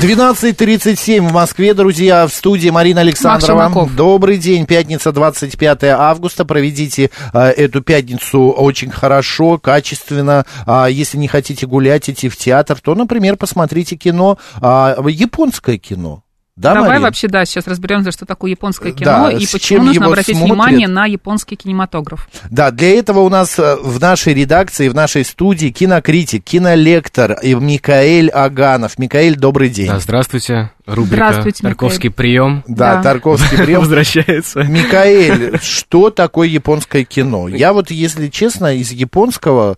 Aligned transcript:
12.37 0.00 1.28
в 1.28 1.32
Москве, 1.32 1.74
друзья, 1.74 2.28
в 2.28 2.32
студии 2.32 2.70
Марина 2.70 3.00
Александрова. 3.00 3.88
Добрый 3.96 4.38
день, 4.38 4.64
пятница, 4.64 5.10
25 5.10 5.84
августа. 5.84 6.44
Проведите 6.44 7.10
э, 7.32 7.38
эту 7.40 7.82
пятницу 7.82 8.50
очень 8.50 8.92
хорошо, 8.92 9.58
качественно. 9.58 10.46
А 10.66 10.86
если 10.86 11.18
не 11.18 11.26
хотите 11.26 11.66
гулять, 11.66 12.08
идти 12.08 12.28
в 12.28 12.36
театр, 12.36 12.78
то, 12.80 12.94
например, 12.94 13.36
посмотрите 13.36 13.96
кино, 13.96 14.38
а, 14.60 14.96
японское 15.08 15.78
кино. 15.78 16.22
Да, 16.58 16.74
Давай 16.74 16.88
Марин? 16.88 17.02
вообще, 17.02 17.28
да, 17.28 17.44
сейчас 17.44 17.68
разберемся, 17.68 18.10
что 18.10 18.26
такое 18.26 18.50
японское 18.50 18.92
Да, 18.92 18.98
кино 18.98 19.30
и 19.30 19.46
с 19.46 19.52
почему 19.52 19.78
чем 19.78 19.86
нужно 19.86 20.06
обратить 20.06 20.36
смотрят. 20.36 20.50
внимание 20.56 20.88
на 20.88 21.06
японский 21.06 21.54
кинематограф. 21.54 22.28
Да, 22.50 22.72
для 22.72 22.98
этого 22.98 23.20
у 23.20 23.28
нас 23.28 23.56
э, 23.60 23.76
в 23.80 24.00
нашей 24.00 24.34
редакции, 24.34 24.88
в 24.88 24.94
нашей 24.94 25.24
студии 25.24 25.68
кинокритик, 25.68 26.42
кинолектор 26.42 27.38
и 27.40 27.54
Микаэль 27.54 28.28
Аганов. 28.30 28.98
Микаэль, 28.98 29.36
добрый 29.36 29.68
день. 29.68 29.86
Да, 29.86 30.00
здравствуйте. 30.00 30.72
Рубрика 30.84 31.16
Здравствуйте, 31.30 31.62
Тарковский 31.62 32.10
прием 32.10 32.64
Да, 32.66 32.96
Да. 32.96 33.02
Тарковский 33.02 33.58
прием. 33.64 33.80
возвращается. 33.80 34.62
Микаэль, 34.64 35.60
что 35.62 36.10
такое 36.10 36.48
японское 36.48 37.04
кино? 37.04 37.46
Я 37.48 37.72
вот, 37.72 37.90
если 37.92 38.28
честно, 38.28 38.74
из 38.74 38.90
японского... 38.90 39.76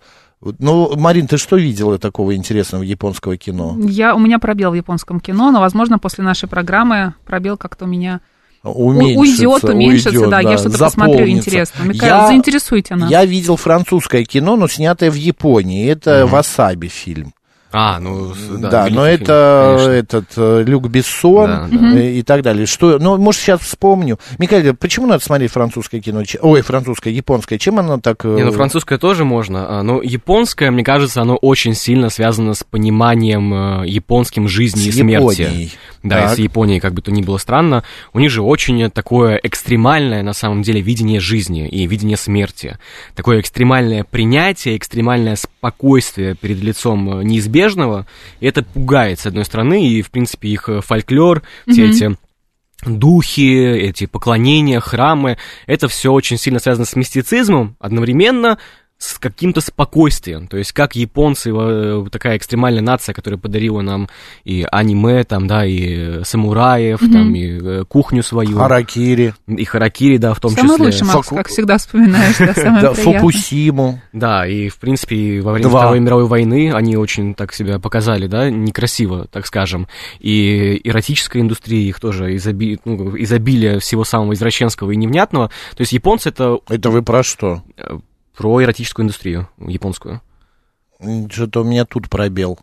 Ну, 0.59 0.95
Марин, 0.97 1.27
ты 1.27 1.37
что 1.37 1.55
видела 1.55 1.99
такого 1.99 2.35
интересного 2.35 2.81
японского 2.81 3.37
кино? 3.37 3.77
Я, 3.79 4.15
у 4.15 4.19
меня 4.19 4.39
пробел 4.39 4.71
в 4.71 4.73
японском 4.73 5.19
кино, 5.19 5.51
но, 5.51 5.59
возможно, 5.59 5.99
после 5.99 6.23
нашей 6.23 6.49
программы 6.49 7.13
пробел 7.25 7.57
как-то 7.57 7.85
у 7.85 7.87
меня 7.87 8.21
Уменьшится, 8.63 9.47
уйдет, 9.47 9.63
уменьшится, 9.63 10.09
уйдет, 10.11 10.29
да, 10.29 10.39
я 10.39 10.57
что-то 10.57 10.77
посмотрю 10.77 11.27
интересно. 11.27 11.83
Микаэл, 11.83 12.15
Я- 12.21 12.27
заинтересуйте 12.27 12.95
нас. 12.95 13.09
Я 13.09 13.25
видел 13.25 13.55
французское 13.55 14.23
кино, 14.23 14.55
но 14.55 14.67
снятое 14.67 15.09
в 15.09 15.15
Японии. 15.15 15.87
Это 15.87 16.27
«Васаби» 16.27 16.87
фильм. 16.87 17.33
А, 17.71 17.99
ну, 17.99 18.33
Да, 18.57 18.69
да, 18.69 18.87
но 18.89 19.05
это 19.05 19.77
фильм, 19.79 19.91
этот 19.91 20.25
э, 20.35 20.63
Люк 20.65 20.87
Бессон 20.89 21.49
Да, 21.49 21.67
да. 21.71 21.97
э, 21.99 22.11
и 22.13 22.23
так 22.23 22.41
далее. 22.41 22.65
Что, 22.65 22.99
ну, 22.99 23.17
может, 23.17 23.41
сейчас 23.41 23.61
вспомню. 23.61 24.19
Микаэль, 24.39 24.73
почему 24.73 25.07
надо 25.07 25.23
смотреть 25.23 25.51
французское 25.51 26.01
кино? 26.01 26.23
Ой, 26.41 26.61
французское, 26.61 27.13
японское. 27.13 27.57
Чем 27.57 27.79
оно 27.79 27.99
так... 27.99 28.25
э, 28.25 28.35
Не, 28.35 28.43
ну 28.43 28.51
французское 28.51 28.97
тоже 28.97 29.23
можно, 29.25 29.79
а, 29.79 29.83
но 29.83 30.01
японское, 30.01 30.69
мне 30.71 30.83
кажется, 30.83 31.21
оно 31.21 31.35
очень 31.35 31.73
сильно 31.73 32.09
связано 32.09 32.53
с 32.53 32.63
пониманием 32.63 33.83
японским 33.83 34.47
жизни 34.47 34.85
и 34.87 34.91
с 34.91 34.95
смерти. 34.95 35.41
Японией? 35.41 35.73
Да, 36.03 36.21
Так. 36.21 36.33
и 36.33 36.35
с 36.35 36.39
Японией, 36.39 36.79
как 36.79 36.93
бы 36.93 37.01
то 37.01 37.11
ни 37.11 37.21
было 37.21 37.37
странно, 37.37 37.83
у 38.13 38.19
них 38.19 38.31
же 38.31 38.41
очень 38.41 38.89
такое 38.89 39.39
экстремальное, 39.41 40.23
на 40.23 40.33
самом 40.33 40.63
деле, 40.63 40.81
видение 40.81 41.19
жизни 41.19 41.67
и 41.67 41.85
видение 41.85 42.17
смерти. 42.17 42.79
Такое 43.15 43.39
экстремальное 43.39 44.03
принятие, 44.03 44.77
экстремальное 44.77 45.35
спокойствие 45.35 46.35
перед 46.35 46.57
лицом 46.61 47.19
э, 47.19 47.23
неизбежного, 47.61 48.07
и 48.39 48.47
это 48.47 48.63
пугает, 48.63 49.19
с 49.19 49.25
одной 49.25 49.45
стороны, 49.45 49.87
и, 49.87 50.01
в 50.01 50.11
принципе, 50.11 50.49
их 50.49 50.69
э, 50.69 50.81
фольклор, 50.81 51.43
все 51.67 51.89
эти 51.89 52.17
духи, 52.85 53.53
эти 53.53 54.07
поклонения, 54.07 54.79
храмы, 54.79 55.37
это 55.67 55.87
все 55.87 56.11
очень 56.11 56.37
сильно 56.37 56.59
связано 56.59 56.85
с 56.85 56.95
мистицизмом, 56.95 57.75
одновременно 57.79 58.57
с 59.01 59.17
каким-то 59.17 59.61
спокойствием. 59.61 60.47
То 60.47 60.57
есть, 60.57 60.73
как 60.73 60.95
японцы, 60.95 61.51
э, 61.51 62.05
такая 62.11 62.37
экстремальная 62.37 62.83
нация, 62.83 63.13
которая 63.13 63.39
подарила 63.39 63.81
нам 63.81 64.07
и 64.43 64.63
аниме, 64.71 65.23
там, 65.23 65.47
да, 65.47 65.65
и 65.65 66.19
э, 66.19 66.23
самураев, 66.23 66.99
там, 66.99 67.33
и 67.33 67.47
э, 67.59 67.83
кухню 67.87 68.21
свою. 68.21 68.55
Харакири, 68.57 69.33
И 69.47 69.65
харакири, 69.65 70.17
да, 70.17 70.35
в 70.35 70.39
том 70.39 70.51
Самый 70.51 70.73
числе. 70.73 70.85
лучший, 70.85 71.07
Макс, 71.07 71.27
Фоку- 71.27 71.35
как 71.35 71.47
всегда 71.47 71.77
вспоминаешь, 71.79 72.37
да, 72.37 72.53
самое 72.53 72.81
да, 72.83 72.91
приятное. 72.91 73.19
Фукусиму. 73.19 74.01
Да, 74.13 74.45
и, 74.47 74.69
в 74.69 74.77
принципе, 74.77 75.41
во 75.41 75.53
время 75.53 75.67
Два. 75.69 75.79
Второй 75.81 75.99
мировой 75.99 76.27
войны 76.27 76.71
они 76.71 76.95
очень 76.95 77.33
так 77.33 77.53
себя 77.53 77.79
показали, 77.79 78.27
да, 78.27 78.51
некрасиво, 78.51 79.25
так 79.31 79.47
скажем. 79.47 79.87
И 80.19 80.79
эротическая 80.83 81.41
индустрия 81.41 81.81
их 81.81 81.99
тоже 81.99 82.35
изоби... 82.35 82.79
ну, 82.85 83.17
изобилие 83.17 83.79
всего 83.79 84.03
самого 84.03 84.33
извращенского 84.33 84.91
и 84.91 84.95
невнятного. 84.95 85.47
То 85.75 85.81
есть 85.81 85.91
японцы 85.91 86.29
это 86.29 86.59
Это 86.69 86.91
вы 86.91 87.01
про 87.01 87.23
что? 87.23 87.63
Э, 88.33 88.37
про 88.37 88.63
эротическую 88.63 89.03
индустрию 89.05 89.49
японскую. 89.59 90.21
Что-то 91.31 91.61
у 91.61 91.63
меня 91.63 91.85
тут 91.85 92.09
пробел. 92.09 92.59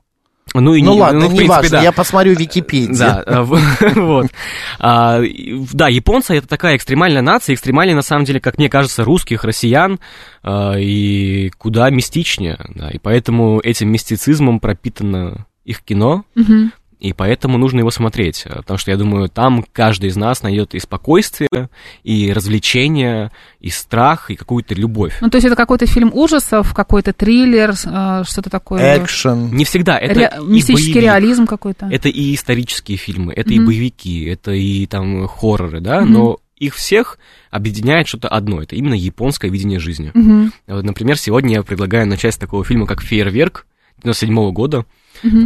Ну, 0.54 0.74
и 0.74 0.82
ну 0.82 0.94
не- 0.94 1.00
ладно, 1.00 1.26
в 1.26 1.32
не 1.32 1.38
принципе, 1.38 1.48
важно, 1.48 1.70
да. 1.70 1.82
я 1.82 1.92
посмотрю 1.92 2.32
Википедию. 2.34 2.96
Да, 2.96 3.22
э, 3.26 3.42
вот. 3.96 4.26
А, 4.78 5.20
Да, 5.72 5.88
японцы 5.88 6.36
это 6.36 6.48
такая 6.48 6.76
экстремальная 6.76 7.20
нация, 7.20 7.54
экстремальная 7.54 7.94
на 7.94 8.02
самом 8.02 8.24
деле, 8.24 8.40
как 8.40 8.56
мне 8.56 8.70
кажется, 8.70 9.04
русских, 9.04 9.44
россиян, 9.44 9.98
а, 10.42 10.76
и 10.78 11.50
куда 11.58 11.90
мистичнее, 11.90 12.58
да, 12.74 12.88
и 12.90 12.98
поэтому 12.98 13.60
этим 13.60 13.90
мистицизмом 13.90 14.58
пропитано 14.60 15.46
их 15.66 15.82
кино, 15.82 16.24
Мгм. 16.34 16.72
И 17.00 17.12
поэтому 17.12 17.58
нужно 17.58 17.78
его 17.80 17.90
смотреть, 17.90 18.42
э, 18.44 18.56
потому 18.56 18.76
что 18.78 18.90
я 18.90 18.96
думаю, 18.96 19.28
там 19.28 19.64
каждый 19.72 20.08
из 20.10 20.16
нас 20.16 20.42
найдет 20.42 20.74
и 20.74 20.78
спокойствие, 20.80 21.68
и 22.02 22.32
развлечение, 22.32 23.30
и 23.60 23.70
страх, 23.70 24.30
и 24.30 24.34
какую-то 24.36 24.74
любовь. 24.74 25.16
Ну, 25.20 25.30
то 25.30 25.36
есть 25.36 25.46
это 25.46 25.54
какой-то 25.56 25.86
фильм 25.86 26.10
ужасов, 26.12 26.74
какой-то 26.74 27.12
триллер, 27.12 27.70
э, 27.70 28.22
что-то 28.26 28.50
такое. 28.50 28.98
Экшен. 29.02 29.54
Не 29.54 29.64
всегда, 29.64 29.96
это 29.98 30.14
Ре- 30.20 30.32
и 30.40 30.44
Мистический 30.44 30.92
боевик. 30.94 31.02
реализм 31.04 31.46
какой-то. 31.46 31.86
Это 31.90 32.08
и 32.08 32.34
исторические 32.34 32.98
фильмы, 32.98 33.32
это 33.32 33.52
и 33.52 33.58
Мгм. 33.58 33.66
боевики, 33.66 34.24
это 34.24 34.52
и 34.52 34.86
там 34.86 35.26
хорроры, 35.28 35.80
да, 35.80 36.00
Мгм. 36.00 36.12
но 36.12 36.38
их 36.58 36.74
всех 36.74 37.18
объединяет 37.52 38.08
что-то 38.08 38.26
одно, 38.28 38.60
это 38.62 38.74
именно 38.74 38.94
японское 38.94 39.48
видение 39.48 39.78
жизни. 39.78 40.12
Вот, 40.66 40.84
например, 40.84 41.16
сегодня 41.16 41.54
я 41.54 41.62
предлагаю 41.62 42.08
начать 42.08 42.34
с 42.34 42.38
такого 42.38 42.64
фильма, 42.64 42.86
как 42.86 43.00
«Фейерверк», 43.02 43.64
97 44.02 44.50
года. 44.52 44.84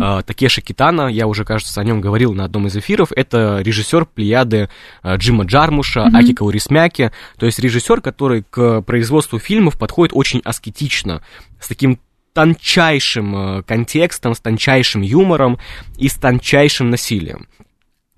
А, 0.00 0.22
Такеши 0.22 0.60
Китана, 0.60 1.08
я 1.08 1.26
уже, 1.26 1.44
кажется, 1.44 1.80
о 1.80 1.84
нем 1.84 2.00
говорил 2.00 2.34
на 2.34 2.44
одном 2.44 2.66
из 2.66 2.76
эфиров, 2.76 3.12
это 3.14 3.60
режиссер 3.60 4.06
плеяды 4.06 4.68
а, 5.02 5.16
Джима 5.16 5.44
Джармуша, 5.44 6.06
Мгм. 6.06 6.16
Акика 6.16 6.42
Урисмяки, 6.42 7.12
то 7.38 7.46
есть 7.46 7.58
режиссер, 7.58 8.00
который 8.00 8.44
к 8.48 8.82
производству 8.82 9.38
фильмов 9.38 9.78
подходит 9.78 10.14
очень 10.14 10.40
аскетично, 10.44 11.22
с 11.60 11.68
таким 11.68 11.98
тончайшим 12.32 13.36
э, 13.36 13.62
контекстом, 13.62 14.34
с 14.34 14.40
тончайшим 14.40 15.02
юмором 15.02 15.58
и 15.98 16.08
с 16.08 16.14
тончайшим 16.14 16.90
насилием. 16.90 17.46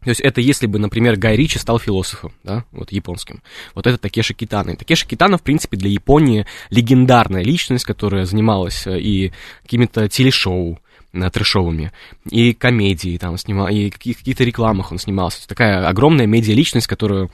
То 0.04 0.10
есть 0.10 0.20
это 0.20 0.40
если 0.42 0.66
бы, 0.66 0.78
например, 0.78 1.16
Гай 1.16 1.34
Ричи 1.34 1.58
стал 1.58 1.78
философом, 1.78 2.32
да, 2.44 2.64
вот 2.72 2.92
японским. 2.92 3.42
Вот 3.74 3.86
это 3.86 3.96
Такеши 3.96 4.34
Китана. 4.34 4.70
И 4.70 4.76
Такеши 4.76 5.06
Китана, 5.06 5.38
в 5.38 5.42
принципе, 5.42 5.78
для 5.78 5.88
Японии 5.88 6.46
легендарная 6.68 7.42
личность, 7.42 7.86
которая 7.86 8.26
занималась 8.26 8.86
э, 8.86 9.00
и 9.00 9.32
какими-то 9.62 10.08
телешоу, 10.08 10.78
трэшовыми, 11.30 11.92
и 12.30 12.52
комедии 12.52 13.16
там 13.18 13.38
снимал, 13.38 13.68
и 13.68 13.90
каких- 13.90 14.18
каких-то 14.18 14.44
рекламах 14.44 14.92
он 14.92 14.98
снимался. 14.98 15.46
Такая 15.48 15.86
огромная 15.88 16.26
медиа-личность, 16.26 16.86
которую 16.86 17.30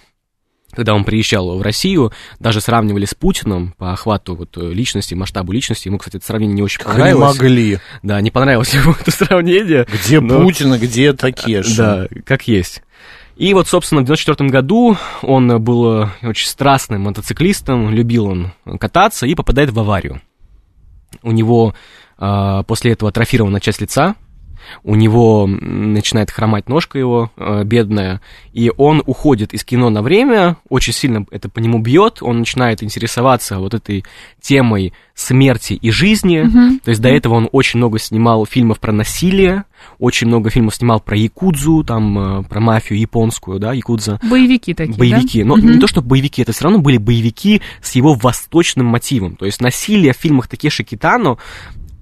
когда 0.72 0.94
он 0.94 1.02
приезжал 1.02 1.58
в 1.58 1.62
Россию, 1.62 2.12
даже 2.38 2.60
сравнивали 2.60 3.04
с 3.04 3.12
Путиным 3.12 3.74
по 3.76 3.92
охвату 3.92 4.36
вот, 4.36 4.56
э, 4.56 4.72
личности, 4.72 5.14
масштабу 5.14 5.50
личности. 5.50 5.88
Ему, 5.88 5.98
кстати, 5.98 6.18
это 6.18 6.26
сравнение 6.26 6.54
не 6.54 6.62
очень 6.62 6.78
Как 6.78 6.90
они 6.90 6.96
понравилось. 6.98 7.38
могли. 7.40 7.78
Да, 8.04 8.20
не 8.20 8.30
понравилось 8.30 8.72
ему 8.74 8.92
это 8.92 9.10
сравнение. 9.10 9.84
Где 9.92 10.20
но- 10.20 10.40
Путин, 10.40 10.72
а 10.72 10.78
где 10.78 11.12
Такеши? 11.12 11.76
Да, 11.76 12.06
как 12.24 12.46
есть. 12.46 12.82
И 13.36 13.52
вот, 13.52 13.66
собственно, 13.66 14.02
в 14.02 14.04
94 14.04 14.48
году 14.48 14.96
он 15.22 15.60
был 15.60 16.02
э, 16.04 16.08
очень 16.22 16.46
страстным 16.46 17.02
мотоциклистом, 17.02 17.90
любил 17.90 18.26
он 18.26 18.52
кататься 18.78 19.26
и 19.26 19.34
попадает 19.34 19.70
в 19.70 19.80
аварию. 19.80 20.20
У 21.24 21.32
него 21.32 21.74
а, 21.74 21.74
после 22.66 22.92
этого 22.92 23.08
атрофирована 23.10 23.60
часть 23.60 23.80
лица, 23.80 24.14
у 24.84 24.94
него 24.94 25.46
начинает 25.48 26.30
хромать 26.30 26.68
ножка 26.68 26.98
его, 26.98 27.30
э, 27.36 27.64
бедная, 27.64 28.20
и 28.52 28.70
он 28.76 29.02
уходит 29.06 29.52
из 29.54 29.64
кино 29.64 29.90
на 29.90 30.02
время, 30.02 30.58
очень 30.68 30.92
сильно 30.92 31.26
это 31.30 31.48
по 31.48 31.58
нему 31.58 31.78
бьет, 31.80 32.18
он 32.20 32.40
начинает 32.40 32.82
интересоваться 32.82 33.58
вот 33.58 33.74
этой 33.74 34.04
темой 34.40 34.92
смерти 35.14 35.72
и 35.72 35.90
жизни, 35.90 36.46
то 36.84 36.90
есть 36.90 37.00
до 37.00 37.08
этого 37.08 37.34
он 37.34 37.48
очень 37.52 37.78
много 37.78 37.98
снимал 37.98 38.46
фильмов 38.46 38.78
про 38.80 38.92
насилие, 38.92 39.64
очень 39.98 40.28
много 40.28 40.50
фильмов 40.50 40.74
снимал 40.74 41.00
про 41.00 41.16
якудзу, 41.16 41.82
там, 41.84 42.18
э, 42.40 42.42
про 42.44 42.60
мафию 42.60 42.98
японскую, 43.00 43.58
да, 43.58 43.72
якудза. 43.72 44.20
Боевики 44.28 44.72
такие, 44.74 44.96
Боевики. 44.96 45.42
да? 45.42 45.48
Но 45.48 45.56
Мгм. 45.56 45.72
не 45.72 45.78
то, 45.78 45.86
что 45.86 46.00
боевики, 46.02 46.42
это 46.42 46.52
все 46.52 46.64
равно 46.64 46.78
были 46.78 46.98
боевики 46.98 47.60
с 47.82 47.92
его 47.96 48.14
восточным 48.14 48.86
мотивом. 48.86 49.36
То 49.36 49.46
есть 49.46 49.60
насилие 49.60 50.12
в 50.12 50.16
фильмах 50.16 50.48
Такеши 50.48 50.84
Китано, 50.84 51.38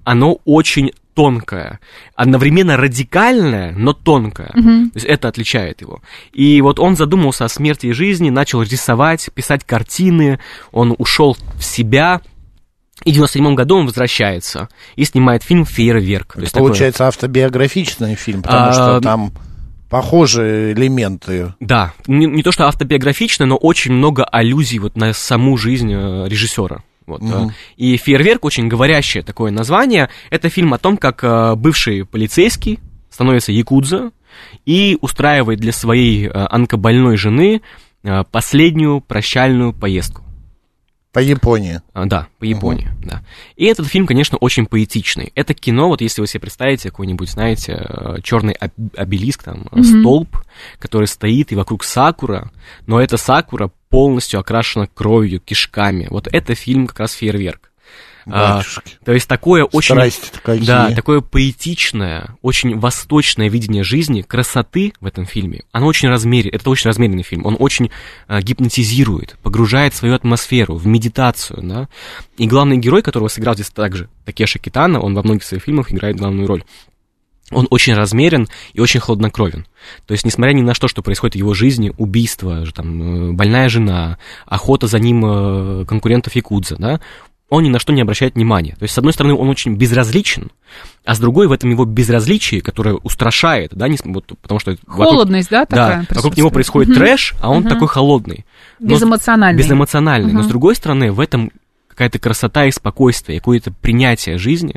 оно 0.09 0.39
очень 0.45 0.91
тонкое, 1.13 1.79
одновременно 2.15 2.77
радикальное, 2.77 3.73
но 3.73 3.93
тонкое. 3.93 4.49
То 4.53 4.95
есть 4.95 5.05
это 5.05 5.27
отличает 5.27 5.81
его. 5.81 6.01
И 6.33 6.61
вот 6.61 6.79
он 6.79 6.95
задумался 6.95 7.45
о 7.45 7.49
смерти 7.49 7.87
и 7.87 7.91
жизни, 7.91 8.31
начал 8.31 8.63
рисовать, 8.63 9.29
писать 9.35 9.63
картины, 9.65 10.39
он 10.71 10.95
ушел 10.97 11.37
в 11.57 11.63
себя, 11.63 12.21
и 13.05 13.11
в 13.11 13.13
97 13.13 13.53
году 13.53 13.75
он 13.77 13.85
возвращается 13.85 14.67
и 14.95 15.05
снимает 15.05 15.43
фильм 15.43 15.63
«Фейерверк». 15.65 16.33
То 16.33 16.41
есть 16.41 16.53
такое- 16.53 16.69
Получается 16.69 17.07
автобиографичный 17.07 18.15
фильм, 18.15 18.41
потому 18.41 18.69
А, 18.69 18.73
что 18.73 19.01
там 19.01 19.31
похожие 19.89 20.73
элементы. 20.73 21.53
Да, 21.59 21.93
не, 22.07 22.25
не 22.25 22.41
то 22.43 22.51
что 22.51 22.67
автобиографично, 22.67 23.45
но 23.45 23.57
очень 23.57 23.91
много 23.93 24.23
аллюзий 24.23 24.79
вот 24.79 24.95
на 24.95 25.13
саму 25.13 25.57
жизнь 25.57 25.91
э, 25.93 26.27
режиссера. 26.27 26.83
Вот, 27.09 27.21
э. 27.21 27.49
И 27.77 27.97
«Фейерверк» 27.97 28.45
очень 28.45 28.67
говорящее 28.67 29.23
такое 29.23 29.51
название. 29.51 30.09
Это 30.29 30.49
фильм 30.49 30.73
о 30.73 30.77
том, 30.77 30.97
как 30.97 31.23
э, 31.23 31.55
бывший 31.55 32.05
полицейский 32.05 32.79
становится 33.09 33.51
якудза 33.51 34.11
и 34.65 34.97
устраивает 35.01 35.59
для 35.59 35.71
своей 35.71 36.27
э, 36.27 36.29
онкобольной 36.31 37.17
жены 37.17 37.61
последнюю 38.31 39.01
прощальную 39.01 39.73
поездку. 39.73 40.23
По 41.11 41.19
Японии. 41.19 41.81
А, 41.93 42.05
Да, 42.05 42.27
по 42.37 42.43
Японии, 42.43 42.89
да. 43.03 43.23
И 43.55 43.65
этот 43.65 43.87
фильм, 43.87 44.05
конечно, 44.05 44.37
очень 44.37 44.67
поэтичный. 44.67 45.31
Это 45.33 45.55
кино, 45.55 45.87
вот 45.87 46.01
если 46.01 46.21
вы 46.21 46.27
себе 46.27 46.41
представите 46.41 46.89
какой-нибудь, 46.89 47.29
знаете, 47.29 48.21
черный 48.23 48.53
обелиск, 48.95 49.43
там, 49.43 49.67
э, 49.71 49.81
столб, 49.81 50.37
который 50.77 51.07
стоит, 51.07 51.51
и 51.51 51.55
вокруг 51.55 51.83
сакура, 51.83 52.51
но 52.85 53.01
эта 53.01 53.17
сакура 53.17 53.71
полностью 53.89 54.39
окрашена 54.39 54.87
кровью, 54.87 55.39
кишками. 55.39 56.07
Вот 56.11 56.27
это 56.31 56.53
фильм 56.53 56.85
как 56.85 56.99
раз 56.99 57.13
«Фейерверк». 57.13 57.68
А, 58.31 58.57
Батюшки. 58.57 58.97
то 59.03 59.11
есть 59.11 59.27
такое 59.27 59.63
очень... 59.63 59.95
Да, 60.65 60.91
такое 60.95 61.21
поэтичное, 61.21 62.35
очень 62.41 62.77
восточное 62.77 63.49
видение 63.49 63.83
жизни, 63.83 64.21
красоты 64.21 64.93
в 64.99 65.05
этом 65.05 65.25
фильме. 65.25 65.63
Оно 65.71 65.87
очень 65.87 66.09
размерен, 66.09 66.49
это 66.53 66.69
очень 66.69 66.87
размеренный 66.87 67.23
фильм. 67.23 67.45
Он 67.45 67.55
очень 67.59 67.91
а, 68.27 68.41
гипнотизирует, 68.41 69.37
погружает 69.41 69.93
свою 69.93 70.15
атмосферу, 70.15 70.75
в 70.75 70.87
медитацию, 70.87 71.61
да. 71.61 71.87
И 72.37 72.47
главный 72.47 72.77
герой, 72.77 73.01
которого 73.01 73.27
сыграл 73.27 73.55
здесь 73.55 73.69
также 73.69 74.09
Такеши 74.25 74.59
Китана, 74.59 74.99
он 74.99 75.13
во 75.15 75.23
многих 75.23 75.43
своих 75.43 75.63
фильмах 75.63 75.91
играет 75.91 76.17
главную 76.17 76.47
роль. 76.47 76.63
Он 77.51 77.67
очень 77.71 77.95
размерен 77.95 78.47
и 78.73 78.79
очень 78.79 78.99
хладнокровен. 78.99 79.65
То 80.05 80.11
есть, 80.11 80.25
несмотря 80.25 80.53
ни 80.53 80.61
на 80.61 80.73
что, 80.73 80.87
что 80.87 81.01
происходит 81.01 81.35
в 81.35 81.39
его 81.39 81.53
жизни, 81.53 81.91
убийство, 81.97 82.63
там, 82.71 83.31
э, 83.31 83.31
больная 83.33 83.69
жена, 83.69 84.19
охота 84.45 84.87
за 84.87 84.99
ним 84.99 85.25
э, 85.25 85.85
конкурентов 85.85 86.35
Якудза, 86.35 86.75
да, 86.77 86.99
он 87.49 87.63
ни 87.63 87.69
на 87.69 87.79
что 87.79 87.93
не 87.93 88.01
обращает 88.01 88.35
внимания. 88.35 88.75
То 88.77 88.83
есть, 88.83 88.93
с 88.93 88.97
одной 88.97 89.13
стороны, 89.13 89.33
он 89.35 89.49
очень 89.49 89.75
безразличен, 89.75 90.51
а 91.05 91.15
с 91.15 91.19
другой 91.19 91.47
в 91.47 91.51
этом 91.51 91.69
его 91.71 91.85
безразличии, 91.85 92.59
которое 92.59 92.95
устрашает, 92.95 93.71
да, 93.73 93.87
нес- 93.87 94.01
вот, 94.05 94.25
потому 94.41 94.59
что... 94.59 94.77
вокруг- 94.85 95.07
Холодность, 95.09 95.49
да, 95.49 95.65
такая 95.65 96.05
да, 96.09 96.15
вокруг 96.15 96.37
него 96.37 96.51
происходит 96.51 96.89
Мгм. 96.89 96.97
трэш, 96.99 97.33
а 97.41 97.49
он 97.49 97.61
Мгм. 97.61 97.69
такой 97.69 97.87
холодный. 97.87 98.45
Но 98.79 98.89
Безэмоциональный. 98.89 99.57
Безэмоциональный. 99.61 100.31
Но 100.31 100.43
с 100.43 100.47
другой 100.47 100.75
стороны, 100.75 101.11
в 101.11 101.19
этом 101.19 101.51
какая-то 101.87 102.19
красота 102.19 102.65
и 102.65 102.71
спокойствие, 102.71 103.39
какое-то 103.39 103.71
принятие 103.71 104.37
жизни. 104.37 104.75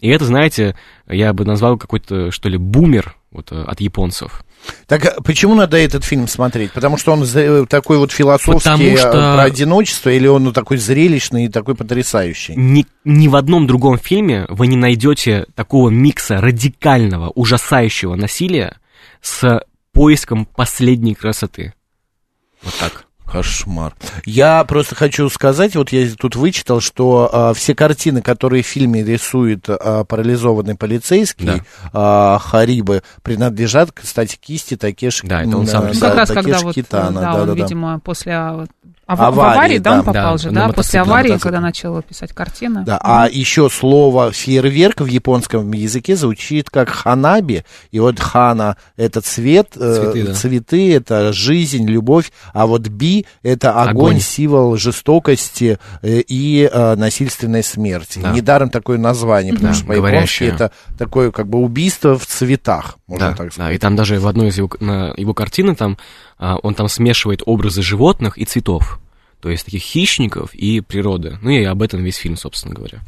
И 0.00 0.08
это, 0.08 0.24
знаете, 0.24 0.74
я 1.08 1.32
бы 1.32 1.44
назвал 1.44 1.78
какой-то, 1.78 2.30
что 2.32 2.48
ли, 2.48 2.58
бумер 2.58 3.14
вот, 3.30 3.52
э, 3.52 3.62
от 3.62 3.80
японцев. 3.80 4.44
Так 4.86 5.04
а 5.06 5.20
почему 5.22 5.54
надо 5.54 5.76
этот 5.76 6.04
фильм 6.04 6.28
смотреть? 6.28 6.72
Потому 6.72 6.96
что 6.96 7.12
он 7.12 7.24
за- 7.24 7.66
такой 7.66 7.98
вот 7.98 8.12
философский 8.12 8.52
Потому 8.70 8.84
э, 8.84 8.96
что- 8.96 9.10
про 9.10 9.42
одиночество, 9.42 10.10
или 10.10 10.26
он 10.26 10.44
ну, 10.44 10.52
такой 10.52 10.76
зрелищный 10.76 11.46
и 11.46 11.48
такой 11.48 11.74
потрясающий? 11.74 12.54
Ни, 12.56 12.86
ни 13.04 13.28
в 13.28 13.36
одном 13.36 13.66
другом 13.66 13.98
фильме 13.98 14.46
вы 14.48 14.66
не 14.66 14.76
найдете 14.76 15.46
такого 15.54 15.90
микса 15.90 16.40
радикального, 16.40 17.30
ужасающего 17.30 18.14
насилия 18.14 18.76
с 19.20 19.64
поиском 19.92 20.46
последней 20.46 21.14
красоты. 21.14 21.74
Вот 22.62 22.74
так. 22.78 23.06
Кошмар. 23.32 23.94
Я 24.26 24.62
просто 24.64 24.94
хочу 24.94 25.28
сказать, 25.30 25.74
вот 25.74 25.90
я 25.90 26.06
тут 26.18 26.36
вычитал, 26.36 26.80
что 26.80 27.30
а, 27.32 27.54
все 27.54 27.74
картины, 27.74 28.20
которые 28.20 28.62
в 28.62 28.66
фильме 28.66 29.02
рисует 29.02 29.64
а, 29.68 30.04
парализованный 30.04 30.74
полицейский 30.74 31.46
Да. 31.46 31.60
а, 31.94 32.38
Харибы, 32.38 33.02
принадлежат, 33.22 33.90
кстати, 33.92 34.36
кисти 34.40 34.76
Такеши 34.76 35.26
Да, 35.26 35.42
это 35.42 35.56
он 35.56 35.66
сам 35.66 35.84
Ну, 35.86 35.90
рисовал. 35.92 36.10
как 36.10 36.18
раз 36.18 36.30
когда 36.30 36.58
вот, 36.58 36.74
Китано, 36.74 37.20
да, 37.20 37.34
он, 37.34 37.40
да-да-да. 37.40 37.62
видимо, 37.62 38.00
после 38.00 38.32
а, 38.34 38.66
ав- 39.06 39.20
Аварии, 39.20 39.34
в 39.36 39.40
аварии, 39.40 39.78
да, 39.78 39.90
да. 39.92 39.98
он 39.98 40.04
попал 40.04 40.32
Да, 40.32 40.38
же, 40.38 40.50
да, 40.50 40.68
после 40.68 41.00
аварии, 41.00 41.38
когда 41.38 41.60
начал 41.60 42.00
писать 42.02 42.32
картины. 42.32 42.84
Да, 42.84 42.98
а 43.02 43.28
еще 43.30 43.68
слово 43.68 44.32
фейерверк 44.32 45.00
в 45.00 45.06
японском 45.06 45.70
языке 45.72 46.16
звучит 46.16 46.70
как 46.70 46.88
ханаби, 46.90 47.64
и 47.90 47.98
вот 47.98 48.20
хана 48.20 48.76
это 48.96 49.20
цвет, 49.20 49.70
э, 49.76 49.94
Цветы, 50.12 50.26
да. 50.26 50.34
цветы 50.34 50.94
это 50.94 51.32
жизнь, 51.32 51.86
любовь, 51.86 52.30
а 52.54 52.66
вот 52.66 52.82
би 52.88 53.21
это 53.42 53.72
огонь, 53.80 53.90
Огонь. 53.90 54.20
символ 54.20 54.76
жестокости 54.76 55.78
э, 56.02 56.20
и 56.20 56.68
э, 56.72 56.94
насильственной 56.96 57.62
смерти. 57.62 58.20
Да. 58.22 58.32
Недаром 58.32 58.70
такое 58.70 58.98
название, 58.98 59.52
потому 59.52 59.72
Да, 59.72 59.78
что 59.78 59.86
по-японски 59.86 60.44
это 60.44 60.72
такое 60.98 61.30
как 61.30 61.48
бы 61.48 61.58
убийство 61.58 62.18
в 62.18 62.26
цветах, 62.26 62.98
можно 63.06 63.30
Да, 63.30 63.34
так 63.36 63.46
да, 63.48 63.52
сказать. 63.52 63.74
и 63.76 63.78
там 63.78 63.96
даже 63.96 64.18
в 64.20 64.26
одной 64.26 64.48
из 64.48 64.58
его, 64.58 64.70
на 64.80 65.12
его 65.16 65.34
картины 65.34 65.74
там 65.74 65.98
а, 66.38 66.56
он 66.62 66.74
там 66.74 66.88
смешивает 66.88 67.42
образы 67.46 67.82
животных 67.82 68.38
и 68.38 68.44
цветов. 68.44 68.98
То 69.40 69.50
есть 69.50 69.64
таких 69.64 69.82
хищников 69.82 70.54
и 70.54 70.80
природы. 70.80 71.38
Ну 71.42 71.50
и 71.50 71.64
об 71.64 71.82
этом 71.82 72.02
весь 72.04 72.16
фильм, 72.16 72.36
собственно 72.36 72.74
говоря. 72.74 73.00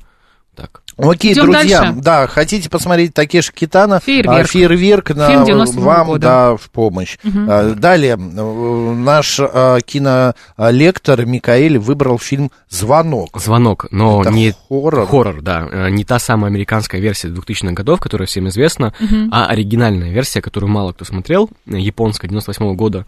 Так. 0.54 0.82
Окей, 0.96 1.32
Идем 1.32 1.50
друзья, 1.50 1.80
дальше. 1.80 2.00
да, 2.00 2.26
хотите 2.28 2.70
посмотреть 2.70 3.12
Такеши 3.12 3.52
Китана? 3.52 3.98
Фейерверк. 3.98 4.44
а, 4.44 4.44
фейерверк 4.46 5.10
на, 5.10 5.26
Фильм 5.28 5.42
97-го 5.42 5.80
вам, 5.82 6.06
года. 6.06 6.20
да, 6.20 6.56
в 6.56 6.70
помощь. 6.70 7.18
А, 7.24 7.74
далее, 7.74 8.14
наш 8.16 9.40
а, 9.40 9.80
кинолектор 9.80 11.26
Микаэль 11.26 11.78
выбрал 11.78 12.18
фильм 12.20 12.52
«Звонок». 12.68 13.40
Звонок, 13.40 13.86
но 13.90 14.22
Это 14.22 14.30
не 14.30 14.54
хоррор? 14.68 15.06
хоррор, 15.08 15.42
да. 15.42 15.66
Э, 15.70 15.90
Не 15.90 16.04
та 16.04 16.20
самая 16.20 16.50
американская 16.50 17.00
версия 17.00 17.26
2000-х 17.28 17.72
годов, 17.72 17.98
которая 17.98 18.28
всем 18.28 18.46
известна, 18.48 18.94
а 19.32 19.46
оригинальная 19.46 20.12
версия, 20.12 20.40
которую 20.40 20.70
мало 20.70 20.92
кто 20.92 21.04
смотрел, 21.04 21.50
э, 21.66 21.76
японская, 21.76 22.28
98 22.28 22.74
года. 22.76 23.04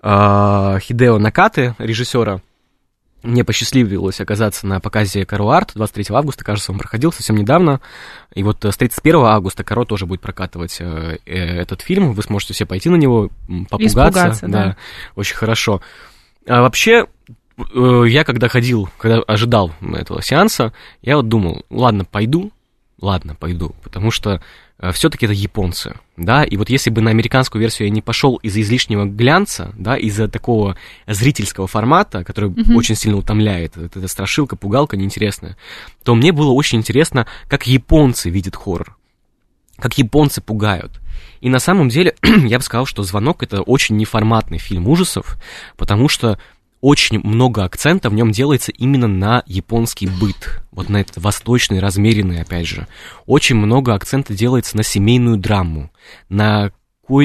А, 0.00 0.78
Хидео 0.80 1.18
Накаты, 1.18 1.74
режиссера, 1.78 2.40
мне 3.22 3.44
посчастливилось 3.44 4.20
оказаться 4.20 4.66
на 4.66 4.80
показе 4.80 5.26
Каро 5.26 5.50
Арт 5.50 5.72
23 5.74 6.06
августа, 6.10 6.44
кажется, 6.44 6.72
он 6.72 6.78
проходил 6.78 7.12
совсем 7.12 7.36
недавно. 7.36 7.80
И 8.34 8.42
вот 8.42 8.64
э, 8.64 8.72
с 8.72 8.76
31 8.76 9.16
августа 9.24 9.64
Каро 9.64 9.84
тоже 9.84 10.06
будет 10.06 10.20
прокатывать 10.20 10.76
э, 10.80 11.18
э, 11.26 11.34
этот 11.34 11.82
фильм. 11.82 12.12
Вы 12.12 12.22
сможете 12.22 12.54
все 12.54 12.66
пойти 12.66 12.88
на 12.88 12.96
него, 12.96 13.30
попугаться. 13.68 13.86
Испугаться, 13.86 14.48
да. 14.48 14.76
Очень 15.16 15.36
хорошо. 15.36 15.82
А 16.46 16.62
вообще, 16.62 17.06
я 17.74 18.24
когда 18.24 18.48
ходил, 18.48 18.88
когда 18.98 19.20
ожидал 19.20 19.72
этого 19.80 20.22
сеанса, 20.22 20.72
я 21.02 21.16
вот 21.16 21.28
думал, 21.28 21.64
ладно, 21.70 22.04
пойду, 22.04 22.52
ладно, 23.00 23.34
пойду, 23.34 23.74
потому 23.82 24.10
что 24.10 24.40
все-таки 24.92 25.26
это 25.26 25.32
японцы, 25.32 25.94
да, 26.16 26.44
и 26.44 26.56
вот 26.56 26.70
если 26.70 26.90
бы 26.90 27.00
на 27.00 27.10
американскую 27.10 27.60
версию 27.60 27.88
я 27.88 27.94
не 27.94 28.00
пошел 28.00 28.36
из-за 28.36 28.60
излишнего 28.60 29.06
глянца, 29.06 29.74
да, 29.76 29.96
из-за 29.96 30.28
такого 30.28 30.76
зрительского 31.06 31.66
формата, 31.66 32.22
который 32.22 32.54
очень 32.74 32.94
сильно 32.94 33.18
утомляет, 33.18 33.76
вот 33.76 33.96
эта 33.96 34.06
страшилка, 34.06 34.54
пугалка 34.54 34.96
неинтересная, 34.96 35.56
то 36.04 36.14
мне 36.14 36.30
было 36.32 36.52
очень 36.52 36.78
интересно, 36.78 37.26
как 37.48 37.66
японцы 37.66 38.30
видят 38.30 38.54
хоррор, 38.54 38.96
как 39.78 39.98
японцы 39.98 40.40
пугают. 40.40 41.00
И 41.40 41.48
на 41.48 41.58
самом 41.58 41.88
деле, 41.88 42.14
я 42.22 42.58
бы 42.58 42.64
сказал, 42.64 42.86
что 42.86 43.02
«Звонок»— 43.02 43.42
это 43.44 43.62
очень 43.62 43.96
неформатный 43.96 44.58
фильм 44.58 44.88
ужасов, 44.88 45.38
потому 45.76 46.08
что 46.08 46.38
очень 46.80 47.20
много 47.20 47.64
акцента 47.64 48.10
в 48.10 48.14
нем 48.14 48.30
делается 48.30 48.72
именно 48.72 49.08
на 49.08 49.42
японский 49.46 50.06
быт, 50.06 50.62
вот 50.70 50.88
на 50.88 50.98
этот 50.98 51.16
восточный, 51.18 51.80
размеренный, 51.80 52.40
опять 52.40 52.66
же. 52.66 52.86
Очень 53.26 53.56
много 53.56 53.94
акцента 53.94 54.34
делается 54.34 54.76
на 54.76 54.82
семейную 54.82 55.36
драму, 55.36 55.90
на 56.28 56.72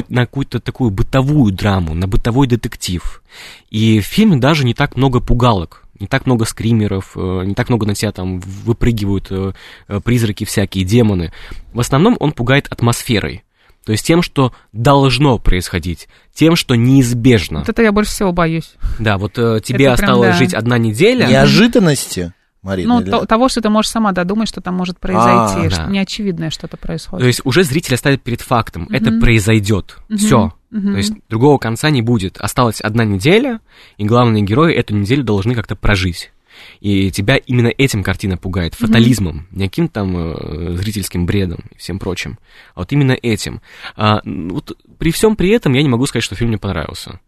на 0.08 0.24
какую-то 0.24 0.60
такую 0.60 0.90
бытовую 0.90 1.52
драму, 1.52 1.92
на 1.92 2.06
бытовой 2.08 2.46
детектив. 2.46 3.22
И 3.68 4.00
в 4.00 4.04
фильме 4.06 4.36
даже 4.38 4.64
не 4.64 4.72
так 4.72 4.96
много 4.96 5.20
пугалок. 5.20 5.82
не 6.00 6.08
так 6.08 6.26
много 6.26 6.44
скримеров, 6.44 7.12
э, 7.16 7.42
не 7.44 7.54
так 7.54 7.68
много 7.68 7.86
на 7.86 7.94
тебя 7.94 8.10
там 8.10 8.40
выпрыгивают 8.40 9.28
э, 9.30 9.52
э, 9.86 10.00
призраки 10.00 10.44
всякие, 10.44 10.84
демоны. 10.84 11.32
В 11.72 11.80
основном 11.80 12.16
он 12.18 12.32
пугает 12.32 12.66
атмосферой. 12.68 13.43
То 13.84 13.92
есть 13.92 14.06
тем, 14.06 14.22
что 14.22 14.52
должно 14.72 15.38
происходить, 15.38 16.08
тем, 16.32 16.56
что 16.56 16.74
неизбежно. 16.74 17.60
Вот 17.60 17.68
это 17.68 17.82
я 17.82 17.92
больше 17.92 18.10
всего 18.12 18.32
боюсь. 18.32 18.74
Да, 18.98 19.18
вот 19.18 19.38
э, 19.38 19.60
тебе 19.62 19.86
Это 19.86 19.96
прям 19.98 20.10
осталось 20.10 20.30
да. 20.30 20.36
жить 20.36 20.54
одна 20.54 20.78
неделя. 20.78 21.26
Неожиданности, 21.26 22.32
Марина? 22.62 22.94
Ну, 22.94 23.00
или- 23.02 23.10
то- 23.10 23.26
того, 23.26 23.48
что 23.50 23.60
ты 23.60 23.68
можешь 23.68 23.90
сама 23.90 24.12
додумать, 24.12 24.48
что 24.48 24.60
там 24.62 24.74
может 24.74 24.98
произойти, 24.98 25.66
А, 25.66 25.70
что 25.70 25.84
да. 25.84 25.90
неочевидное 25.90 26.48
что-то 26.50 26.76
То 26.78 26.86
происходит. 26.86 27.26
есть 27.26 27.40
уже 27.44 27.62
зрителя 27.62 27.96
ставят 27.98 28.22
перед 28.22 28.40
фактом, 28.40 28.88
это 28.90 29.12
произойдет, 29.20 29.98
все. 30.16 30.54
То 30.70 30.96
есть 30.96 31.12
другого 31.28 31.58
конца 31.58 31.90
не 31.90 32.02
будет. 32.02 32.38
Осталась 32.38 32.80
одна 32.80 33.04
неделя, 33.04 33.60
и 33.96 34.04
главные 34.04 34.42
герои 34.42 34.74
эту 34.74 34.94
неделю 34.96 35.22
должны 35.22 35.54
как-то 35.54 35.76
прожить. 35.76 36.32
И 36.80 37.10
тебя 37.10 37.36
именно 37.36 37.68
этим 37.68 38.02
картина 38.02 38.36
пугает, 38.36 38.74
фатализмом, 38.74 39.46
не 39.50 39.68
каким 39.68 39.88
там 39.88 40.16
э, 40.16 40.76
зрительским 40.76 41.26
бредом 41.26 41.64
и 41.74 41.78
всем 41.78 41.98
прочим, 41.98 42.38
а 42.74 42.80
вот 42.80 42.92
именно 42.92 43.12
этим. 43.12 43.60
А, 43.96 44.20
вот 44.24 44.76
при 44.98 45.10
всем 45.10 45.36
при 45.36 45.50
этом 45.50 45.72
я 45.72 45.82
не 45.82 45.88
могу 45.88 46.06
сказать, 46.06 46.24
что 46.24 46.34
фильм 46.34 46.50
мне 46.50 46.58
понравился. 46.58 47.20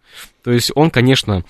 То 0.43 0.52
есть 0.52 0.71
он, 0.75 0.90
конечно, 0.90 1.45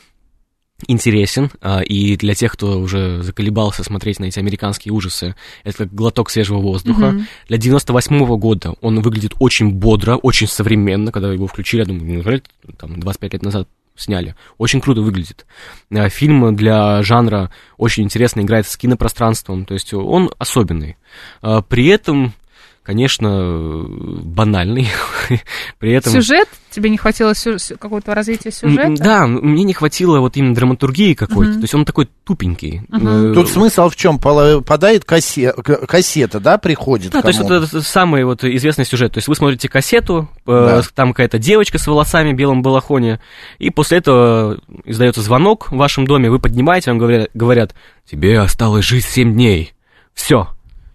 интересен, 0.88 1.50
а, 1.60 1.80
и 1.80 2.16
для 2.16 2.34
тех, 2.34 2.52
кто 2.52 2.78
уже 2.78 3.22
заколебался 3.22 3.82
смотреть 3.82 4.20
на 4.20 4.26
эти 4.26 4.38
американские 4.38 4.92
ужасы, 4.92 5.34
это 5.64 5.78
как 5.78 5.94
глоток 5.94 6.30
свежего 6.30 6.58
воздуха. 6.58 7.18
Для 7.48 7.58
98 7.58 8.36
года 8.36 8.74
он 8.80 9.00
выглядит 9.00 9.34
очень 9.38 9.70
бодро, 9.70 10.16
очень 10.16 10.46
современно, 10.46 11.12
когда 11.12 11.32
его 11.32 11.46
включили, 11.46 11.80
я 11.80 11.86
думаю, 11.86 12.04
неужели 12.04 12.42
там 12.78 13.00
25 13.00 13.32
лет 13.32 13.42
назад 13.42 13.68
сняли. 13.96 14.34
Очень 14.58 14.80
круто 14.80 15.00
выглядит. 15.00 15.46
А, 15.90 16.08
Фильм 16.08 16.54
для 16.56 17.02
жанра 17.02 17.50
очень 17.76 18.04
интересно 18.04 18.40
играет 18.40 18.66
с 18.66 18.76
кинопространством, 18.76 19.64
то 19.64 19.74
есть 19.74 19.92
он 19.94 20.30
особенный. 20.38 20.96
А, 21.42 21.62
При 21.62 21.86
этом, 21.88 22.34
конечно, 22.82 23.84
банальный. 23.88 24.88
При 25.78 25.92
этом... 25.92 26.12
Сюжет? 26.12 26.48
Тебе 26.76 26.90
не 26.90 26.98
хватило 26.98 27.34
сю- 27.34 27.56
какого-то 27.78 28.14
развития 28.14 28.50
сюжета? 28.52 28.92
Да, 29.02 29.26
мне 29.26 29.64
не 29.64 29.72
хватило 29.72 30.20
вот 30.20 30.36
именно 30.36 30.54
драматургии 30.54 31.14
какой-то. 31.14 31.54
То 31.54 31.60
есть 31.62 31.74
он 31.74 31.86
такой 31.86 32.06
тупенький. 32.24 32.82
Э, 32.92 33.32
Тут 33.34 33.48
смысл 33.48 33.88
в 33.88 33.96
чем? 33.96 34.18
Попадает 34.18 35.04
кассе- 35.04 35.52
кассета, 35.86 36.38
да, 36.38 36.58
приходит 36.58 37.12
Да, 37.12 37.22
то 37.22 37.28
есть 37.28 37.38
кому-то? 37.38 37.64
это 37.64 37.80
самый 37.80 38.24
вот 38.24 38.44
известный 38.44 38.84
сюжет. 38.84 39.12
То 39.14 39.18
есть 39.18 39.28
вы 39.28 39.34
смотрите 39.34 39.70
кассету, 39.70 40.28
э, 40.46 40.80
Да. 40.82 40.82
там 40.94 41.12
какая-то 41.14 41.38
девочка 41.38 41.78
с 41.78 41.86
волосами 41.86 42.32
в 42.34 42.36
белом 42.36 42.60
балахоне, 42.60 43.20
и 43.58 43.70
после 43.70 43.96
этого 43.98 44.60
издается 44.84 45.22
звонок 45.22 45.70
в 45.72 45.76
вашем 45.76 46.06
доме, 46.06 46.28
вы 46.30 46.38
поднимаете, 46.40 46.90
вам 46.90 46.98
говорят, 46.98 47.30
говорят 47.32 47.74
тебе 48.04 48.38
осталось 48.38 48.84
жить 48.84 49.06
7 49.06 49.32
дней. 49.32 49.72
Все. 50.12 50.48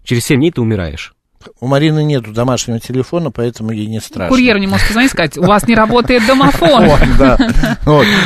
Через 0.04 0.26
7 0.26 0.38
дней 0.38 0.52
ты 0.52 0.60
умираешь. 0.60 1.12
У 1.60 1.66
Марины 1.66 2.02
нету 2.04 2.32
домашнего 2.32 2.78
телефона, 2.80 3.30
поэтому 3.30 3.72
ей 3.72 3.86
не 3.86 4.00
страшно. 4.00 4.28
Курьер 4.28 4.58
не 4.58 4.66
может 4.66 4.86
позвонить 4.86 5.10
и 5.10 5.12
сказать, 5.12 5.38
у 5.38 5.44
вас 5.44 5.66
не 5.66 5.74
работает 5.74 6.26
домофон. 6.26 6.88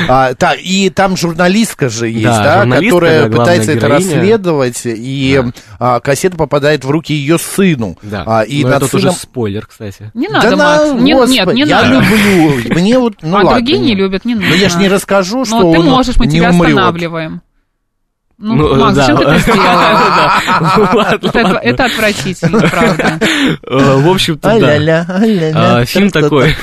А, 0.08 0.34
так, 0.34 0.58
и 0.60 0.90
там 0.90 1.16
журналистка 1.16 1.88
же 1.88 2.08
есть, 2.08 2.24
Да, 2.24 2.64
которая 2.66 3.28
пытается 3.28 3.72
это 3.72 3.88
расследовать, 3.88 4.82
и 4.84 5.42
а, 5.78 6.00
кассета 6.00 6.36
попадает 6.36 6.84
в 6.84 6.90
руки 6.90 7.12
ее 7.14 7.38
сыну. 7.38 7.96
Да. 8.02 8.22
А, 8.26 8.44
это 8.44 8.84
уже 8.96 9.12
спойлер, 9.12 9.66
кстати. 9.66 10.10
Не 10.14 10.28
надо, 10.28 10.56
на- 10.56 10.56
Макс. 10.56 11.00
Не- 11.00 11.12
Нет, 11.36 11.52
не 11.54 11.62
я 11.64 11.82
надо. 11.82 11.94
люблю. 11.94 12.74
Мне 12.74 12.98
вот, 12.98 13.14
ну 13.22 13.38
а 13.38 13.54
другие 13.54 13.78
не 13.78 13.94
любят, 13.94 14.24
не 14.24 14.34
нужно. 14.34 14.50
Но 14.50 14.54
я 14.54 14.68
же 14.68 14.78
не 14.78 14.88
расскажу, 14.88 15.44
что 15.44 15.60
Ну, 15.60 15.72
ты 15.72 15.78
он 15.80 15.86
можешь, 15.86 16.16
мы 16.16 16.26
не 16.26 16.36
тебя 16.36 16.50
умрет. 16.50 16.70
останавливаем. 16.70 17.42
Ну, 18.38 18.54
Ну, 18.54 18.76
Макс, 18.76 18.96
да. 18.96 19.06
зачем 19.06 19.18
ты 19.18 19.24
это 21.62 21.84
отвратительно, 21.86 22.60
правда. 22.60 23.18
Э, 23.62 23.96
В 24.02 24.08
общем-то, 24.10 24.60
да. 24.60 25.06
А, 25.54 25.84
Фильм 25.86 26.10
такой. 26.10 26.54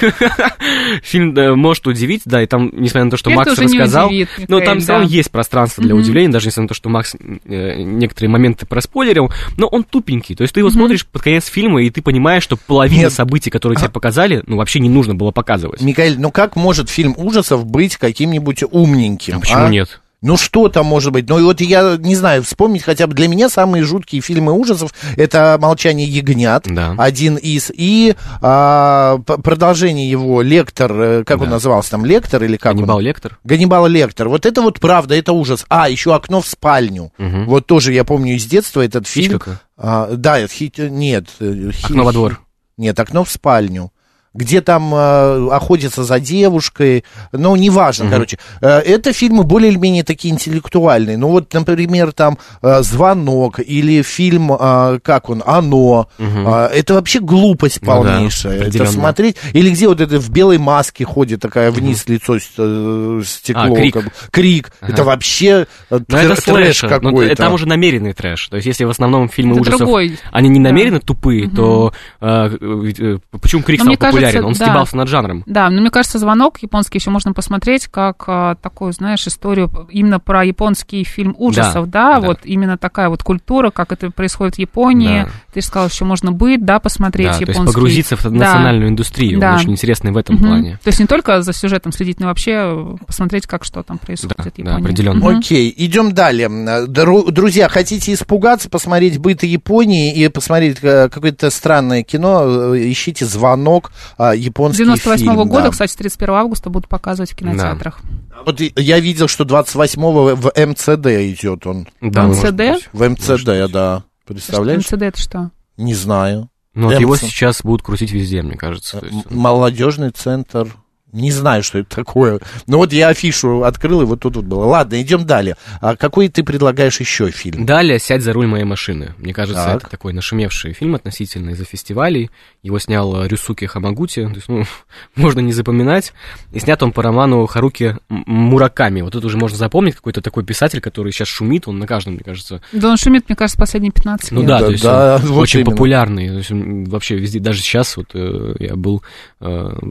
Фильм 1.03 1.33
да, 1.33 1.55
может 1.55 1.87
удивить, 1.87 2.21
да, 2.25 2.43
и 2.43 2.45
там, 2.45 2.69
несмотря 2.73 3.05
на 3.05 3.11
то, 3.11 3.17
что 3.17 3.31
Макс 3.31 3.57
рассказал, 3.57 4.11
но 4.47 4.59
там 4.59 4.77
Михаил, 4.77 4.81
все 4.81 4.91
равно 4.93 5.07
есть 5.07 5.31
пространство 5.31 5.83
для 5.83 5.95
удивления, 5.95 6.31
даже 6.31 6.47
несмотря 6.47 6.63
на 6.63 6.67
то, 6.67 6.75
что 6.75 6.89
Макс 6.89 7.15
э, 7.15 7.81
некоторые 7.81 8.29
моменты 8.29 8.67
проспойлерил, 8.67 9.31
но 9.57 9.65
он 9.65 9.83
тупенький. 9.83 10.35
То 10.35 10.43
есть 10.43 10.53
ты 10.53 10.59
его 10.59 10.69
смотришь 10.69 11.07
под 11.07 11.23
конец 11.23 11.47
фильма, 11.47 11.81
и 11.81 11.89
ты 11.89 12.03
понимаешь, 12.03 12.43
что 12.43 12.55
половина 12.55 13.09
событий, 13.09 13.49
которые 13.49 13.77
тебе 13.77 13.89
показали, 13.89 14.43
ну, 14.45 14.57
вообще 14.57 14.79
не 14.79 14.89
нужно 14.89 15.15
было 15.15 15.31
показывать. 15.31 15.81
Микаэль, 15.81 16.19
ну 16.19 16.29
как 16.29 16.55
может 16.55 16.89
фильм 16.89 17.15
ужасов 17.17 17.65
быть 17.65 17.97
каким-нибудь 17.97 18.63
умненьким? 18.69 19.37
А 19.37 19.39
почему 19.39 19.67
нет? 19.69 20.02
Ну 20.23 20.37
что 20.37 20.69
там 20.69 20.85
может 20.85 21.11
быть? 21.11 21.27
Ну 21.29 21.37
и 21.37 21.43
вот 21.43 21.59
я 21.61 21.97
не 21.99 22.15
знаю, 22.15 22.41
вспомнить 22.43 22.81
хотя 22.81 23.05
бы 23.07 23.13
для 23.13 23.27
меня 23.27 23.49
самые 23.49 23.83
жуткие 23.83 24.21
фильмы 24.21 24.53
ужасов 24.53 24.93
это 25.17 25.57
«Молчание 25.59 26.07
ягнят», 26.07 26.63
Да. 26.65 26.95
один 26.97 27.35
из, 27.35 27.69
и 27.75 28.15
а, 28.41 29.17
продолжение 29.19 30.09
его 30.09 30.41
«Лектор», 30.41 30.91
э, 30.93 31.23
как 31.25 31.39
он 31.41 31.47
Да. 31.47 31.51
назывался 31.53 31.91
там, 31.91 32.05
«Лектор» 32.05 32.43
или 32.43 32.57
как 32.57 32.75
Ганнибал 32.75 32.97
он? 32.97 33.03
Лектор? 33.03 33.37
Ганнибал 33.43 33.87
Лектор. 33.87 34.29
Вот 34.29 34.45
это 34.45 34.61
вот 34.61 34.79
правда, 34.79 35.15
это 35.15 35.33
ужас. 35.33 35.65
А, 35.69 35.89
еще 35.89 36.15
«Окно 36.15 36.41
в 36.41 36.47
спальню». 36.47 37.11
Мгм. 37.17 37.45
Вот 37.45 37.67
тоже 37.67 37.93
я 37.93 38.03
помню 38.03 38.35
из 38.35 38.45
детства 38.45 38.81
этот 38.81 39.07
фильм. 39.07 39.33
Хичкока? 39.33 39.59
А, 39.77 40.09
да, 40.15 40.39
Хит- 40.47 40.77
нет. 40.89 41.25
э, 41.39 41.71
Хи- 41.73 41.85
Окно 41.85 42.03
во 42.05 42.11
двор. 42.13 42.39
Нет, 42.77 42.99
окно 42.99 43.23
в 43.23 43.29
спальню. 43.29 43.91
Где 44.33 44.61
там 44.61 44.93
э, 44.95 45.49
охотятся 45.51 46.03
за 46.03 46.19
девушкой, 46.19 47.03
ну, 47.31 47.55
неважно, 47.55 48.09
короче. 48.09 48.39
Э, 48.61 48.79
это 48.79 49.13
фильмы 49.13 49.43
более 49.43 49.71
или 49.71 49.77
менее 49.77 50.03
такие 50.03 50.33
интеллектуальные. 50.33 51.17
Ну, 51.17 51.27
вот, 51.29 51.53
например, 51.53 52.11
там 52.13 52.37
э, 52.61 52.81
«Звонок» 52.81 53.59
или 53.59 54.01
фильм, 54.01 54.51
э, 54.51 54.99
как 55.03 55.29
он, 55.29 55.43
«Оно». 55.45 56.07
Э, 56.17 56.65
это 56.73 56.95
вообще 56.95 57.19
глупость 57.19 57.79
Ну 57.81 57.87
да, 57.87 57.93
полнейшая. 58.13 58.63
это 58.63 58.85
смотреть. 58.87 59.37
Или 59.53 59.69
где 59.69 59.87
вот 59.87 60.01
это 60.01 60.19
в 60.19 60.29
белой 60.31 60.57
маске 60.57 61.05
ходит 61.05 61.39
такая 61.41 61.69
вниз 61.71 62.07
лицо 62.07 62.39
с- 62.39 62.49
э, 62.57 63.21
стекло. 63.25 63.73
А, 63.73 63.75
«Крик». 63.75 63.93
как 63.93 64.03
бы. 64.05 64.11
«Крик». 64.31 64.71
Ага. 64.81 64.93
Это 64.93 65.03
вообще 65.03 65.67
э, 65.91 65.95
это 65.95 65.97
тр- 65.97 66.25
трэш 66.27 66.39
слэшер, 66.39 66.89
но 67.01 67.09
какой-то. 67.11 67.35
там 67.35 67.53
уже 67.53 67.67
намеренный 67.67 68.13
трэш. 68.13 68.47
То 68.47 68.55
есть, 68.55 68.65
если 68.65 68.83
в 68.85 68.89
основном 68.89 69.29
фильмы 69.29 69.53
Это 69.53 69.61
ужасов, 69.61 69.79
другой. 69.79 70.17
они 70.31 70.49
не 70.49 70.59
намеренно 70.59 70.99
тупые, 70.99 71.47
то 71.49 71.93
э, 72.19 72.57
э, 72.59 73.17
почему 73.39 73.61
Крик 73.61 73.79
Но 73.79 73.83
стал 73.83 73.91
мне 73.91 73.97
кажется, 73.97 74.22
популярен? 74.27 74.45
Он 74.45 74.53
да. 74.53 74.65
стебался 74.65 74.97
над 74.97 75.07
жанром. 75.07 75.43
Да, 75.45 75.69
но 75.69 75.81
мне 75.81 75.89
кажется, 75.89 76.19
звонок 76.19 76.59
японский 76.61 76.97
еще 76.97 77.09
можно 77.09 77.33
посмотреть 77.33 77.87
как 77.87 78.23
а, 78.27 78.55
такую, 78.55 78.93
знаешь, 78.93 79.25
историю 79.27 79.69
именно 79.91 80.19
про 80.19 80.43
японский 80.43 81.03
фильм 81.03 81.35
ужасов, 81.37 81.89
да, 81.89 82.19
да. 82.19 82.27
вот 82.27 82.39
именно 82.43 82.77
такая 82.77 83.09
вот 83.09 83.23
культура, 83.23 83.69
как 83.71 83.91
это 83.91 84.09
происходит 84.11 84.55
в 84.55 84.59
Японии. 84.59 85.23
Да. 85.25 85.29
Ты 85.53 85.61
же 85.61 85.67
сказал, 85.67 85.87
еще 85.89 86.05
можно 86.05 86.31
быть, 86.31 86.63
да, 86.65 86.79
посмотреть 86.79 87.27
Да, 87.27 87.33
то 87.33 87.41
японский. 87.41 87.61
есть 87.63 87.73
погрузиться 87.73 88.15
в 88.17 88.23
Да. 88.23 88.29
национальную 88.29 88.89
индустрию. 88.89 89.39
Да. 89.39 89.51
Он 89.53 89.55
очень 89.59 89.71
интересный 89.71 90.11
в 90.11 90.17
этом 90.17 90.35
Мгм. 90.35 90.45
плане. 90.47 90.79
То 90.83 90.87
есть 90.89 90.99
не 90.99 91.05
только 91.05 91.41
за 91.41 91.53
сюжетом 91.53 91.91
следить, 91.91 92.19
но 92.19 92.27
вообще 92.27 92.51
э, 92.53 92.95
посмотреть, 93.05 93.47
как 93.47 93.63
что 93.63 93.83
там 93.83 93.97
происходит 93.97 94.37
Да, 94.37 94.43
в 94.43 94.45
да, 94.45 94.51
Японии. 94.55 94.81
определенно. 94.81 95.19
Мгм. 95.25 95.37
Окей, 95.39 95.73
идем 95.75 96.13
далее. 96.13 96.47
Дру- 96.87 97.31
друзья, 97.31 97.69
хотите 97.69 98.13
испугаться, 98.13 98.69
посмотреть 98.69 99.17
быт 99.17 99.43
Японии 99.43 100.13
и 100.13 100.27
посмотреть 100.29 100.77
э, 100.81 101.09
какое-то 101.09 101.49
странное 101.49 102.03
кино, 102.03 102.73
э, 102.75 102.91
ищите 102.91 103.25
«Звонок», 103.25 103.91
э, 104.17 104.33
японский 104.35 104.83
98 104.83 105.25
фильм. 105.25 105.47
года, 105.47 105.63
да. 105.63 105.69
кстати, 105.71 105.95
31 105.95 106.35
августа 106.35 106.69
будут 106.69 106.89
показывать 106.89 107.31
в 107.31 107.35
кинотеатрах. 107.35 107.99
Вот 108.45 108.59
и- 108.61 108.73
я 108.75 108.99
видел, 108.99 109.27
что 109.27 109.43
28-го 109.45 110.35
в 110.35 110.51
МЦД 110.55 111.07
идет 111.31 111.65
он. 111.65 111.87
Да, 112.01 112.27
МЦД? 112.27 112.43
может 112.43 112.55
быть. 112.55 112.89
В 112.91 113.09
МЦД, 113.09 113.71
да. 113.71 114.03
Представляешь? 114.25 114.85
МЦД 114.85 115.01
это 115.01 115.19
что? 115.19 115.51
Не 115.77 115.93
знаю. 115.93 116.49
Ну, 116.75 116.87
вот 116.87 116.99
его 116.99 117.15
сейчас 117.17 117.61
будут 117.61 117.83
крутить 117.83 118.11
везде, 118.11 118.41
мне 118.41 118.57
кажется. 118.57 118.99
Есть, 119.03 119.29
Молодежный 119.29 120.09
центр. 120.09 120.67
Не 121.13 121.31
знаю, 121.31 121.63
что 121.63 121.79
это 121.79 121.95
такое. 121.95 122.39
Ну 122.67 122.77
вот 122.77 122.91
я 122.91 123.09
афишу 123.09 123.63
открыл, 123.63 124.01
и 124.01 124.05
вот 124.05 124.19
тут 124.19 124.35
вот 124.35 124.45
было. 124.45 124.65
Ладно, 124.65 125.01
идем 125.01 125.25
далее. 125.25 125.55
А 125.79 125.95
какой 125.95 126.27
ты 126.27 126.43
предлагаешь 126.43 126.99
еще 126.99 127.29
фильм? 127.31 127.65
Далее 127.65 127.99
«Сядь 127.99 128.21
за 128.23 128.33
руль 128.33 128.47
моей 128.47 128.63
машины». 128.65 129.13
Мне 129.19 129.33
кажется, 129.33 129.63
Так. 129.63 129.75
это 129.83 129.89
такой 129.89 130.11
нашумевший 130.13 130.73
фильм 130.73 130.95
относительно 130.95 131.51
из-за 131.51 131.65
фестивалей. 131.65 132.31
Его 132.63 132.79
снял 132.79 133.23
э, 133.23 133.27
Рюсуки 133.27 133.65
Хамагути, 133.65 134.23
то 134.25 134.33
есть, 134.35 134.49
ну, 134.49 134.63
можно 135.15 135.39
не 135.39 135.53
запоминать. 135.53 136.13
И 136.51 136.59
снят 136.59 136.81
он 136.83 136.91
по 136.91 137.01
роману 137.03 137.45
Харуки 137.45 137.95
Мураками. 138.09 139.01
Вот 139.01 139.13
тут 139.13 139.25
уже 139.25 139.37
можно 139.37 139.57
запомнить 139.57 139.95
какой-то 139.95 140.21
такой 140.21 140.43
писатель, 140.43 140.81
который 140.81 141.11
сейчас 141.11 141.27
шумит, 141.27 141.67
он 141.67 141.77
на 141.79 141.87
каждом, 141.87 142.13
мне 142.13 142.23
кажется. 142.23 142.61
Да 142.71 142.89
он 142.89 142.97
шумит, 142.97 143.29
мне 143.29 143.35
кажется, 143.35 143.57
последние 143.59 143.91
15 143.91 144.31
Ну 144.31 144.39
лет. 144.41 144.47
да, 144.47 144.59
Да, 144.59 144.65
то 144.65 144.71
есть 144.71 144.83
да, 144.83 145.15
он 145.21 145.21
вот 145.31 145.41
очень 145.43 145.59
именно. 145.61 145.71
популярный. 145.71 146.29
То 146.29 146.37
есть 146.37 146.51
он 146.51 146.83
вообще 146.85 147.15
везде, 147.17 147.39
даже 147.39 147.59
сейчас 147.61 147.95
вот 147.97 148.07
э, 148.13 148.55
я 148.59 148.75
был 148.75 149.03
э, 149.39 149.45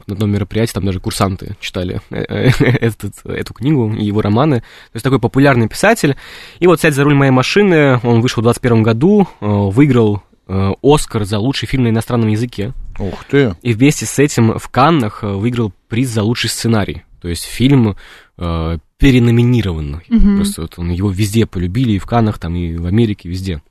на 0.07 0.13
одном 0.13 0.31
мероприятии, 0.31 0.73
там 0.73 0.85
даже 0.85 0.99
курсанты 1.13 1.55
читали 1.59 2.01
э, 2.09 2.25
э, 2.27 2.49
этот, 2.81 3.13
эту 3.25 3.53
книгу 3.53 3.93
и 3.93 4.03
его 4.03 4.21
романы. 4.21 4.61
То 4.61 4.95
есть 4.95 5.03
такой 5.03 5.19
популярный 5.19 5.69
писатель. 5.69 6.15
И 6.59 6.67
вот 6.67 6.81
«Сядь 6.81 6.95
за 6.95 7.03
руль 7.03 7.13
моей 7.13 7.31
машины», 7.31 7.99
он 8.03 8.21
вышел 8.21 8.41
в 8.41 8.43
21 8.43 8.81
году, 8.81 9.27
э, 9.39 9.45
выиграл 9.45 10.23
Оскар 10.45 11.23
за 11.23 11.39
лучший 11.39 11.67
фильм 11.67 11.83
на 11.83 11.89
иностранном 11.89 12.27
языке. 12.27 12.73
Ух 12.99 13.23
ты. 13.29 13.55
И 13.61 13.71
вместе 13.73 14.05
с 14.05 14.19
этим 14.19 14.59
в 14.59 14.67
Каннах 14.67 15.23
выиграл 15.23 15.71
приз 15.87 16.09
за 16.09 16.21
лучший 16.23 16.49
сценарий. 16.49 17.03
То 17.21 17.29
есть 17.29 17.43
фильм 17.43 17.95
э, 18.37 18.77
переноминированный. 18.97 20.01
Просто 20.35 20.63
вот 20.63 20.73
он, 20.77 20.91
его 20.91 21.09
везде 21.09 21.45
полюбили, 21.45 21.93
и 21.93 21.99
в 21.99 22.05
Каннах, 22.05 22.39
там, 22.39 22.55
и 22.55 22.75
в 22.75 22.85
Америке, 22.85 23.29
везде. 23.29 23.61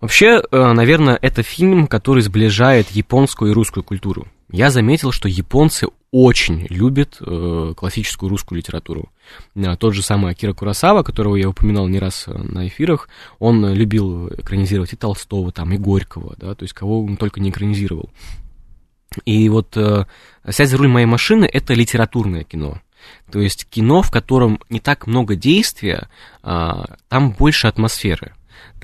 Вообще, 0.00 0.42
э, 0.48 0.72
наверное, 0.72 1.18
это 1.20 1.42
фильм, 1.42 1.86
который 1.86 2.22
сближает 2.22 2.90
японскую 2.90 3.50
и 3.50 3.54
русскую 3.54 3.82
культуру. 3.82 4.28
Я 4.54 4.70
заметил, 4.70 5.10
что 5.10 5.28
японцы 5.28 5.88
очень 6.12 6.68
любят 6.70 7.16
э, 7.18 7.74
классическую 7.76 8.30
русскую 8.30 8.58
литературу. 8.58 9.10
Э, 9.56 9.74
тот 9.76 9.94
же 9.94 10.02
самый 10.02 10.30
Акира 10.30 10.52
Курасава, 10.52 11.02
которого 11.02 11.34
я 11.34 11.48
упоминал 11.48 11.88
не 11.88 11.98
раз 11.98 12.26
э, 12.28 12.32
на 12.38 12.68
эфирах, 12.68 13.08
он 13.40 13.64
э, 13.64 13.74
любил 13.74 14.28
экранизировать 14.28 14.92
и 14.92 14.96
Толстого, 14.96 15.50
там, 15.50 15.72
и 15.72 15.76
Горького, 15.76 16.36
да, 16.36 16.54
то 16.54 16.62
есть 16.62 16.72
кого 16.72 17.04
он 17.04 17.16
только 17.16 17.40
не 17.40 17.50
экранизировал. 17.50 18.10
И 19.24 19.48
вот 19.48 19.76
э, 19.76 20.06
«Сядь 20.48 20.68
за 20.68 20.76
руль 20.76 20.86
моей 20.86 21.06
машины»— 21.06 21.50
это 21.52 21.74
литературное 21.74 22.44
кино. 22.44 22.80
То 23.32 23.40
есть 23.40 23.68
кино, 23.68 24.02
в 24.02 24.12
котором 24.12 24.60
не 24.70 24.78
так 24.78 25.08
много 25.08 25.34
действия, 25.34 26.08
а, 26.44 26.94
там 27.08 27.32
больше 27.32 27.66
атмосферы 27.66 28.34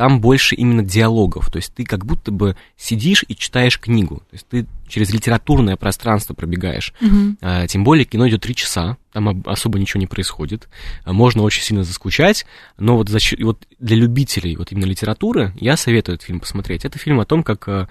там 0.00 0.22
больше 0.22 0.54
именно 0.54 0.82
диалогов. 0.82 1.50
То 1.52 1.58
есть 1.58 1.74
ты 1.74 1.84
как 1.84 2.06
будто 2.06 2.32
бы 2.32 2.56
сидишь 2.78 3.22
и 3.28 3.36
читаешь 3.36 3.78
книгу. 3.78 4.20
То 4.30 4.32
есть 4.32 4.46
ты 4.48 4.64
через 4.88 5.12
литературное 5.12 5.76
пространство 5.76 6.32
пробегаешь. 6.32 6.94
Мгм. 7.02 7.36
А, 7.42 7.66
тем 7.66 7.84
более 7.84 8.06
кино 8.06 8.26
идет 8.26 8.40
три 8.40 8.54
часа, 8.54 8.96
там 9.12 9.28
об- 9.28 9.46
особо 9.46 9.78
ничего 9.78 10.00
не 10.00 10.06
происходит. 10.06 10.70
А, 11.04 11.12
Можно 11.12 11.42
очень 11.42 11.62
сильно 11.62 11.84
заскучать, 11.84 12.46
но 12.78 12.96
вот, 12.96 13.10
за 13.10 13.18
вот 13.40 13.66
для 13.78 13.94
любителей 13.94 14.56
вот 14.56 14.72
именно 14.72 14.86
литературы 14.86 15.52
я 15.60 15.76
советую 15.76 16.14
этот 16.14 16.24
фильм 16.24 16.40
посмотреть. 16.40 16.86
Это 16.86 16.98
фильм 16.98 17.20
о 17.20 17.26
том, 17.26 17.42
как 17.42 17.68
э, 17.68 17.86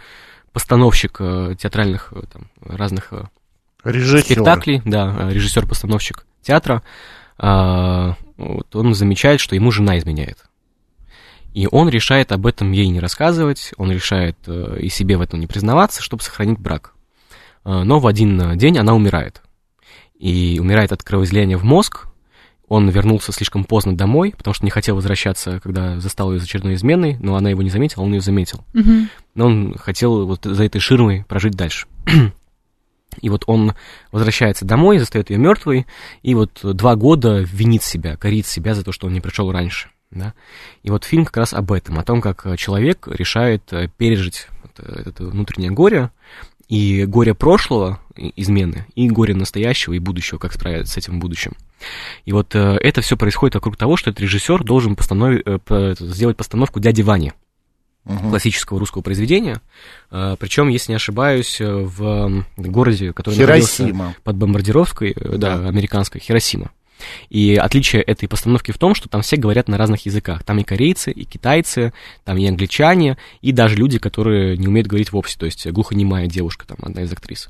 постановщик 0.52 1.18
э, 1.20 1.54
театральных 1.60 2.12
э, 2.14 2.24
там, 2.34 2.48
разных 2.60 3.14
Режиссер. 3.84 4.26
спектаклей, 4.26 4.82
да, 4.84 5.30
режиссер-постановщик 5.30 6.26
театра, 6.42 6.82
а, 7.38 8.16
вот 8.38 8.76
он 8.76 8.96
замечает, 8.96 9.40
что 9.42 9.54
ему 9.54 9.70
жена 9.70 10.00
изменяет. 10.00 10.49
И 11.54 11.68
он 11.72 11.90
решает 11.90 12.32
об 12.32 12.46
этом 12.46 12.72
ей 12.72 12.88
не 12.90 13.00
рассказывать, 13.00 13.72
он 13.78 13.92
решает 13.92 14.38
э, 14.48 14.78
и 14.82 14.90
себе 14.90 15.18
в 15.18 15.22
этом 15.22 15.40
не 15.40 15.48
признаваться, 15.48 16.02
чтобы 16.02 16.24
сохранить 16.24 16.60
брак. 16.60 16.94
А, 17.64 17.84
Но 17.84 18.00
в 18.00 18.08
один 18.08 18.40
э, 18.42 18.56
день 18.56 18.78
она 18.78 18.94
умирает. 18.94 19.42
И 20.18 20.60
умирает 20.62 20.92
от 20.92 21.02
кровоизлияния 21.04 21.58
в 21.58 21.64
мозг. 21.64 22.08
Он 22.68 22.88
вернулся 22.90 23.32
слишком 23.32 23.64
поздно 23.64 23.98
домой, 23.98 24.34
потому 24.38 24.54
что 24.54 24.64
не 24.64 24.70
хотел 24.70 24.96
возвращаться, 24.96 25.60
когда 25.60 26.00
застал 26.00 26.32
ее 26.32 26.40
за 26.40 26.46
очередной 26.46 26.76
изменой, 26.76 27.18
но 27.20 27.36
она 27.36 27.50
его 27.50 27.64
не 27.64 27.72
заметила, 27.72 28.04
он 28.04 28.14
ее 28.14 28.22
заметил 28.22 28.64
Мгм. 28.74 29.10
но 29.34 29.46
он 29.48 29.76
хотел 29.76 30.28
вот 30.28 30.42
за 30.46 30.64
этой 30.66 30.80
ширмой 30.80 31.26
прожить 31.28 31.54
дальше. 31.56 31.88
И 33.22 33.30
вот 33.30 33.44
он 33.48 33.74
возвращается 34.12 34.66
домой, 34.66 35.00
застает 35.00 35.32
ее 35.32 35.38
мертвой, 35.38 35.88
и 36.22 36.36
вот 36.36 36.60
два 36.62 36.96
года 36.96 37.40
винит 37.40 37.82
себя, 37.82 38.18
корит 38.18 38.46
себя 38.46 38.76
за 38.76 38.84
то, 38.84 38.92
что 38.92 39.08
он 39.08 39.14
не 39.14 39.20
пришел 39.20 39.52
раньше. 39.52 39.90
Да? 40.12 40.34
И 40.82 40.90
вот 40.90 41.04
фильм 41.04 41.26
как 41.26 41.38
раз 41.38 41.54
об 41.54 41.72
этом, 41.72 42.00
о 42.00 42.04
том, 42.04 42.22
как 42.22 42.46
э, 42.46 42.58
человек 42.58 43.08
решает 43.08 43.72
э, 43.72 43.90
пережить 43.96 44.48
э, 44.78 45.04
это 45.06 45.26
внутреннее 45.26 45.72
горе, 45.72 46.10
и 46.68 47.06
горе 47.06 47.34
прошлого, 47.34 48.00
измены, 48.16 48.86
и 48.96 49.10
горе 49.10 49.36
настоящего 49.36 49.94
и 49.94 50.00
будущего, 50.00 50.38
как 50.38 50.54
справиться 50.54 50.94
с 50.94 50.98
этим 50.98 51.20
будущим. 51.20 51.54
И 52.26 52.32
вот 52.32 52.56
э, 52.56 52.78
это 52.82 53.02
все 53.02 53.18
происходит 53.18 53.56
вокруг 53.56 53.78
того, 53.78 53.98
что 53.98 54.10
этот 54.10 54.22
режиссер 54.22 54.64
должен 54.64 54.94
постанов- 54.94 55.42
э, 55.46 55.96
сделать 56.00 56.38
постановку 56.38 56.80
дяди 56.80 57.02
Вани 57.02 57.34
классического 58.06 58.80
русского 58.80 59.04
произведения. 59.04 59.62
Причем, 60.10 60.70
если 60.70 60.94
не 60.94 60.96
ошибаюсь, 60.96 61.58
в 61.60 62.44
городе, 62.58 63.14
который 63.14 63.38
находился 63.38 63.84
Хиросима. 63.84 64.16
под 64.24 64.36
бомбардировкой, 64.36 65.12
э, 65.12 65.38
да, 65.38 65.68
американской, 65.68 66.20
Хиросима. 66.20 66.72
И 67.30 67.56
отличие 67.56 68.02
этой 68.02 68.28
постановки 68.28 68.72
в 68.72 68.78
том, 68.78 68.94
что 68.96 69.08
там 69.10 69.22
все 69.22 69.36
говорят 69.38 69.68
на 69.68 69.78
разных 69.78 70.06
языках. 70.06 70.44
Там 70.44 70.60
и 70.60 70.64
корейцы, 70.64 71.12
и 71.12 71.24
китайцы, 71.26 71.94
там 72.26 72.38
и 72.38 72.46
англичане, 72.48 73.18
и 73.42 73.52
даже 73.52 73.76
люди, 73.76 74.00
которые 74.00 74.58
не 74.58 74.68
умеют 74.68 74.88
говорить 74.88 75.12
вовсе, 75.12 75.38
то 75.38 75.46
есть 75.46 75.66
глухонемая 75.68 76.28
девушка, 76.28 76.66
там 76.68 76.78
одна 76.82 77.04
из 77.04 77.12
актрис. 77.12 77.50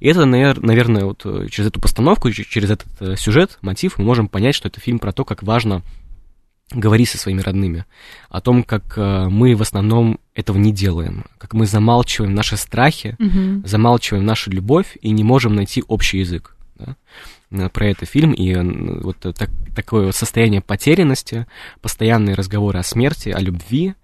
И 0.00 0.08
это, 0.08 0.22
навер- 0.22 0.58
наверное, 0.64 1.04
вот 1.04 1.22
э, 1.24 1.46
через 1.48 1.68
эту 1.68 1.80
постановку, 1.80 2.30
через 2.32 2.70
этот 2.70 2.88
э, 3.00 3.14
сюжет, 3.16 3.58
мотив, 3.62 3.98
мы 3.98 4.04
можем 4.04 4.26
понять, 4.28 4.56
что 4.56 4.66
это 4.66 4.80
фильм 4.80 4.98
про 4.98 5.12
то, 5.12 5.24
как 5.24 5.44
важно 5.44 5.82
говорить 6.72 7.08
со 7.08 7.18
своими 7.18 7.40
родными, 7.40 7.84
о 8.28 8.40
том, 8.40 8.62
как 8.62 8.94
э, 8.96 9.28
мы 9.28 9.54
в 9.56 9.62
основном 9.62 10.18
этого 10.34 10.56
не 10.58 10.72
делаем, 10.72 11.24
как 11.38 11.52
мы 11.52 11.66
замалчиваем 11.66 12.34
наши 12.34 12.56
страхи, 12.56 13.16
Мгм. 13.18 13.62
замалчиваем 13.66 14.24
нашу 14.24 14.50
любовь 14.50 14.96
и 15.00 15.10
не 15.10 15.24
можем 15.24 15.54
найти 15.54 15.82
общий 15.86 16.18
язык. 16.18 16.56
да. 16.76 16.96
Э, 17.50 17.68
Про 17.68 17.86
это 17.88 18.06
фильм 18.06 18.32
и 18.32 18.52
э, 18.52 18.62
вот 19.02 19.16
э, 19.26 19.32
так- 19.32 19.50
такое 19.74 20.06
вот 20.06 20.14
состояние 20.16 20.60
потерянности, 20.60 21.46
постоянные 21.80 22.34
разговоры 22.34 22.78
о 22.78 22.82
смерти, 22.82 23.30
о 23.30 23.40
любви 23.40 23.94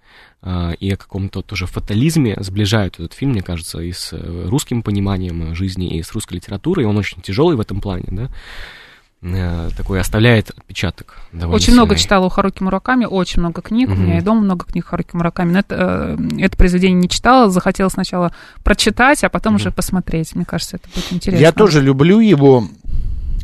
и 0.79 0.91
о 0.91 0.97
каком-то 0.97 1.41
тоже 1.41 1.65
фатализме 1.65 2.37
сближают 2.39 2.99
этот 2.99 3.13
фильм, 3.13 3.31
мне 3.31 3.41
кажется, 3.41 3.79
и 3.79 3.91
с 3.91 4.13
русским 4.13 4.83
пониманием 4.83 5.55
жизни, 5.55 5.97
и 5.97 6.03
с 6.03 6.11
русской 6.13 6.35
литературой. 6.35 6.85
Он 6.85 6.95
очень 6.95 7.21
тяжелый 7.23 7.55
в 7.57 7.59
этом 7.59 7.81
плане, 7.81 8.05
да. 8.11 9.69
Такой 9.75 9.99
оставляет 9.99 10.51
отпечаток. 10.51 11.17
довольно 11.33 11.55
Очень 11.55 11.73
много 11.73 11.95
читала 11.95 12.27
у 12.27 12.29
Харуки 12.29 12.61
Мураками, 12.61 13.05
очень 13.05 13.39
много 13.41 13.63
книг. 13.63 13.89
У 13.89 13.93
Мгм. 13.93 14.03
меня 14.03 14.19
и 14.19 14.21
дома 14.21 14.41
много 14.41 14.65
книг 14.67 14.85
Харуки 14.85 15.15
Мураками. 15.15 15.51
Но 15.53 15.59
это, 15.59 16.17
это 16.37 16.55
произведение 16.55 17.01
не 17.01 17.09
читала, 17.09 17.49
захотела 17.49 17.89
сначала 17.89 18.31
прочитать, 18.63 19.23
а 19.23 19.29
потом 19.29 19.55
уже 19.55 19.71
посмотреть. 19.71 20.35
Мне 20.35 20.45
кажется, 20.45 20.77
это 20.77 20.87
будет 20.93 21.11
интересно. 21.11 21.41
Я 21.41 21.51
тоже 21.51 21.81
люблю 21.81 22.19
его. 22.19 22.65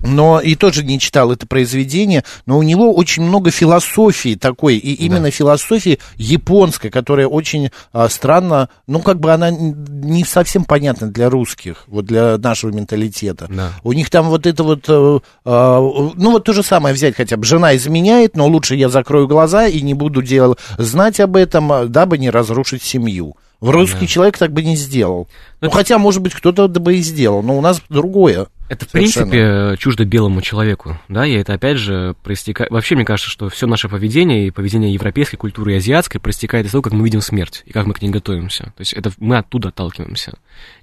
Но 0.04 0.40
и 0.42 0.56
тоже 0.56 0.84
не 0.84 1.00
читал 1.00 1.32
это 1.32 1.48
произведение, 1.48 2.24
но 2.46 2.58
у 2.58 2.64
него 2.64 2.94
очень 2.94 3.24
много 3.24 3.52
философии 3.52 4.36
такой, 4.36 4.76
и 4.78 4.94
именно 4.94 5.32
философии 5.32 6.00
японской, 6.18 6.90
которая 6.90 7.28
очень 7.28 7.70
а, 7.94 8.10
странно, 8.10 8.70
ну 8.88 9.00
как 9.00 9.20
бы 9.20 9.32
она 9.32 9.50
не 9.52 10.24
совсем 10.26 10.66
понятна 10.66 11.08
для 11.08 11.30
русских, 11.30 11.86
вот 11.88 12.06
для 12.06 12.38
нашего 12.38 12.72
менталитета. 12.72 13.48
Да. 13.50 13.70
У 13.84 13.94
них 13.94 14.10
там 14.10 14.30
вот 14.30 14.46
это 14.46 14.64
вот, 14.64 14.86
э, 14.88 15.20
а, 15.46 15.80
ну 15.80 16.32
вот 16.32 16.44
то 16.44 16.54
же 16.54 16.64
самое 16.64 16.94
взять 16.94 17.16
хотя 17.16 17.38
бы, 17.38 17.46
жена 17.46 17.76
изменяет, 17.76 18.36
но 18.36 18.48
лучше 18.48 18.76
я 18.76 18.90
закрою 18.90 19.28
глаза 19.28 19.68
и 19.68 19.82
не 19.82 19.94
буду 19.94 20.22
дел- 20.22 20.58
знать 20.78 21.20
об 21.20 21.36
этом, 21.36 21.72
а, 21.72 21.86
дабы 21.86 22.18
не 22.18 22.30
разрушить 22.30 22.84
семью. 22.84 23.38
В 23.62 23.70
русский 23.70 24.08
человек 24.10 24.38
так 24.38 24.52
бы 24.52 24.62
не 24.62 24.76
сделал. 24.76 25.30
Ну, 25.62 25.70
Это- 25.70 25.78
хотя, 25.78 25.98
может 25.98 26.22
быть, 26.22 26.34
кто-то 26.34 26.68
бы 26.68 26.98
и 26.98 27.02
сделал, 27.02 27.42
но 27.42 27.58
у 27.58 27.62
нас 27.62 27.82
другое. 27.88 28.48
Это, 28.74 28.86
в 28.86 28.90
принципе, 28.90 29.76
чуждо 29.78 30.06
белому 30.06 30.42
человеку, 30.42 31.00
да, 31.08 31.26
и 31.26 31.34
это, 31.34 31.54
опять 31.54 31.78
же, 31.78 32.16
проистекает... 32.24 32.72
Вообще, 32.72 32.96
мне 32.96 33.06
кажется, 33.06 33.30
что 33.30 33.50
все 33.50 33.68
наше 33.68 33.90
поведение 33.90 34.48
и 34.48 34.52
поведение 34.52 34.94
европейской 34.94 35.38
культуры 35.38 35.74
и 35.74 35.78
азиатской 35.78 36.20
проистекает 36.20 36.66
из 36.66 36.72
того, 36.72 36.82
как 36.82 36.94
мы 36.94 37.04
видим 37.06 37.22
смерть 37.22 37.64
и 37.66 37.72
как 37.72 37.86
мы 37.86 37.94
к 37.94 38.02
ней 38.02 38.10
готовимся. 38.10 38.66
То 38.76 38.82
есть 38.82 38.94
это 38.94 39.12
мы 39.20 39.38
оттуда 39.38 39.70
отталкиваемся. 39.70 40.34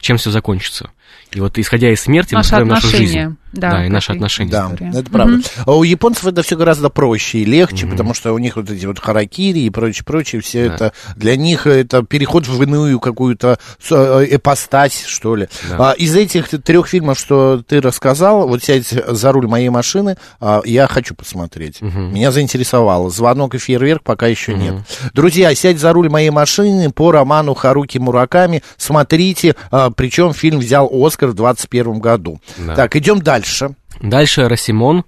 Чем 0.01 0.17
все 0.17 0.31
закончится. 0.31 0.91
И 1.33 1.41
вот, 1.41 1.59
исходя 1.59 1.91
из 1.93 2.01
смерти, 2.01 2.35
мы 2.35 2.39
Наши 2.39 2.49
строим 2.49 2.69
нашу 2.69 2.87
жизнь. 2.89 3.19
отношения. 3.19 3.37
Да, 3.53 3.85
и 3.85 3.89
наши 3.89 4.13
отношения. 4.13 4.51
Да, 4.51 4.71
истории. 4.73 4.99
это 5.01 5.11
правда. 5.11 5.35
Мгм. 5.35 5.45
А 5.67 5.73
у 5.77 5.83
японцев 5.83 6.27
это 6.27 6.43
все 6.43 6.57
гораздо 6.57 6.89
проще 6.89 7.39
и 7.39 7.45
легче, 7.45 7.87
потому 7.87 8.15
что 8.15 8.33
у 8.33 8.39
них 8.39 8.55
вот 8.57 8.71
эти 8.71 8.87
вот 8.87 9.01
харакири 9.01 9.61
и 9.61 9.71
прочее, 9.71 10.05
прочее, 10.05 10.41
все 10.41 10.69
Да. 10.69 10.75
это 10.75 10.93
для 11.17 11.35
них 11.37 11.67
это 11.67 12.03
переход 12.05 12.47
в 12.47 12.63
иную 12.63 13.01
какую-то 13.01 13.59
с- 13.81 13.91
э, 13.91 14.27
эпостась, 14.37 15.05
что 15.05 15.35
ли. 15.35 15.49
Да. 15.69 15.91
А, 15.91 15.93
из 15.93 16.15
этих 16.15 16.49
трех 16.63 16.87
фильмов, 16.87 17.19
что 17.19 17.61
ты 17.67 17.80
рассказал, 17.81 18.47
вот 18.49 18.63
сядь 18.63 18.89
за 18.89 19.33
руль 19.33 19.47
моей 19.47 19.69
машины, 19.69 20.17
а, 20.41 20.61
я 20.65 20.87
хочу 20.87 21.15
посмотреть. 21.15 21.81
Мгм. 21.81 22.15
Меня 22.15 22.31
заинтересовало. 22.31 23.11
Звонок 23.11 23.55
и 23.55 23.59
фейерверк 23.59 24.03
пока 24.03 24.27
еще 24.27 24.55
нет. 24.55 24.75
Друзья, 25.15 25.55
сядь 25.55 25.79
за 25.79 25.93
руль 25.93 26.09
моей 26.09 26.31
машины 26.31 26.91
по 26.91 27.13
роману 27.13 27.55
Харуки 27.55 27.99
Мураками. 27.99 28.63
Смотрите, 28.77 29.55
а, 29.71 29.91
причем 29.91 30.33
фильм 30.33 30.59
взял 30.61 30.89
Оскар 30.91 31.31
в 31.31 31.35
2021 31.35 32.01
году. 32.01 32.41
Да. 32.59 32.75
Так, 32.75 32.97
идем 32.97 33.21
дальше. 33.21 33.75
Дальше 34.01 34.49
Росимон. 34.49 35.05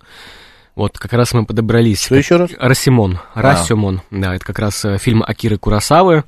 Вот, 0.74 0.98
как 0.98 1.12
раз 1.12 1.34
мы 1.34 1.44
подобрались. 1.44 2.06
Что 2.06 2.16
еще 2.16 2.36
раз? 2.36 2.50
Росимон. 2.58 3.18
А. 3.34 3.42
Расюмон. 3.42 4.00
Да, 4.10 4.34
это 4.34 4.44
как 4.44 4.58
раз 4.58 4.82
э, 4.86 4.96
фильм 4.96 5.22
Акиры 5.22 5.58
Курасавы. 5.58 6.24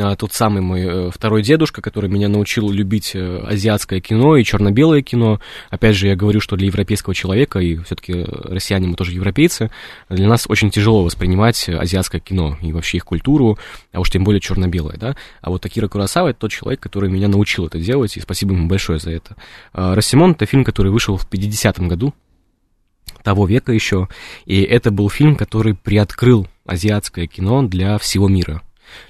А, 0.00 0.14
Тот 0.14 0.32
самый 0.32 0.62
мой 0.62 0.82
э, 0.82 1.10
второй 1.12 1.42
дедушка, 1.42 1.82
который 1.82 2.08
меня 2.08 2.28
научил 2.28 2.70
любить 2.70 3.16
э, 3.16 3.38
азиатское 3.44 4.00
кино 4.00 4.36
и 4.36 4.44
черно-белое 4.44 5.02
кино. 5.02 5.40
Опять 5.70 5.96
же, 5.96 6.06
я 6.06 6.14
говорю, 6.14 6.40
что 6.40 6.54
для 6.54 6.66
европейского 6.66 7.12
человека, 7.12 7.58
и 7.58 7.76
все-таки 7.78 8.24
россияне 8.44 8.86
мы 8.86 8.94
тоже 8.94 9.12
европейцы, 9.12 9.72
для 10.08 10.28
нас 10.28 10.46
очень 10.48 10.70
тяжело 10.70 11.02
воспринимать 11.02 11.68
азиатское 11.68 12.20
кино 12.20 12.56
и 12.62 12.72
вообще 12.72 12.98
их 12.98 13.04
культуру, 13.04 13.58
а 13.92 13.98
уж 13.98 14.10
тем 14.10 14.22
более 14.22 14.40
черно-белое, 14.40 14.96
да. 14.96 15.16
А 15.40 15.50
вот 15.50 15.66
Акира 15.66 15.88
Курасава 15.88 16.28
это 16.28 16.38
тот 16.38 16.52
человек, 16.52 16.78
который 16.78 17.10
меня 17.10 17.26
научил 17.26 17.66
это 17.66 17.80
делать, 17.80 18.16
и 18.16 18.20
спасибо 18.20 18.54
ему 18.54 18.68
большое 18.68 19.00
за 19.00 19.10
это. 19.10 19.34
А, 19.72 19.96
Росимон 19.96 20.32
это 20.32 20.46
фильм, 20.46 20.64
который 20.64 20.92
вышел 20.92 21.16
в 21.16 21.28
50-м 21.28 21.88
году, 21.88 22.14
того 23.22 23.46
века 23.46 23.72
еще. 23.72 24.08
И 24.46 24.62
это 24.62 24.90
был 24.90 25.08
фильм, 25.10 25.36
который 25.36 25.74
приоткрыл 25.74 26.46
азиатское 26.66 27.26
кино 27.26 27.62
для 27.62 27.98
всего 27.98 28.28
мира. 28.28 28.62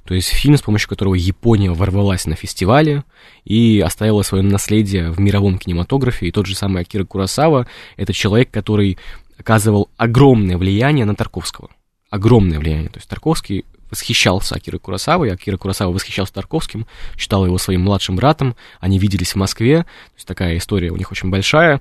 То 0.04 0.14
есть 0.14 0.28
фильм, 0.28 0.56
с 0.56 0.62
помощью 0.62 0.88
которого 0.88 1.14
Япония 1.14 1.70
ворвалась 1.70 2.26
на 2.26 2.34
фестивале 2.34 3.04
и 3.44 3.80
оставила 3.84 4.22
свое 4.22 4.42
наследие 4.42 5.10
в 5.10 5.20
мировом 5.20 5.58
кинематографе. 5.58 6.26
И 6.26 6.32
тот 6.32 6.46
же 6.46 6.56
самый 6.56 6.82
Акира 6.82 7.04
Курасава— 7.04 7.66
это 7.96 8.12
человек, 8.12 8.50
который 8.50 8.98
оказывал 9.38 9.88
огромное 9.96 10.58
влияние 10.58 11.04
на 11.04 11.14
Тарковского. 11.14 11.70
Огромное 12.10 12.58
влияние. 12.58 12.88
То 12.88 12.98
есть 12.98 13.08
Тарковский 13.08 13.64
восхищался 13.90 14.54
Акирой 14.54 14.80
Курасавой, 14.80 15.32
Акира 15.32 15.56
Курасава 15.56 15.92
восхищался 15.92 16.34
Тарковским, 16.34 16.86
считал 17.16 17.46
его 17.46 17.58
своим 17.58 17.82
младшим 17.82 18.16
братом, 18.16 18.56
они 18.80 18.98
виделись 18.98 19.32
в 19.32 19.36
Москве, 19.36 19.82
то 19.84 20.14
есть 20.16 20.26
такая 20.26 20.58
история 20.58 20.90
у 20.90 20.96
них 20.96 21.10
очень 21.10 21.30
большая. 21.30 21.80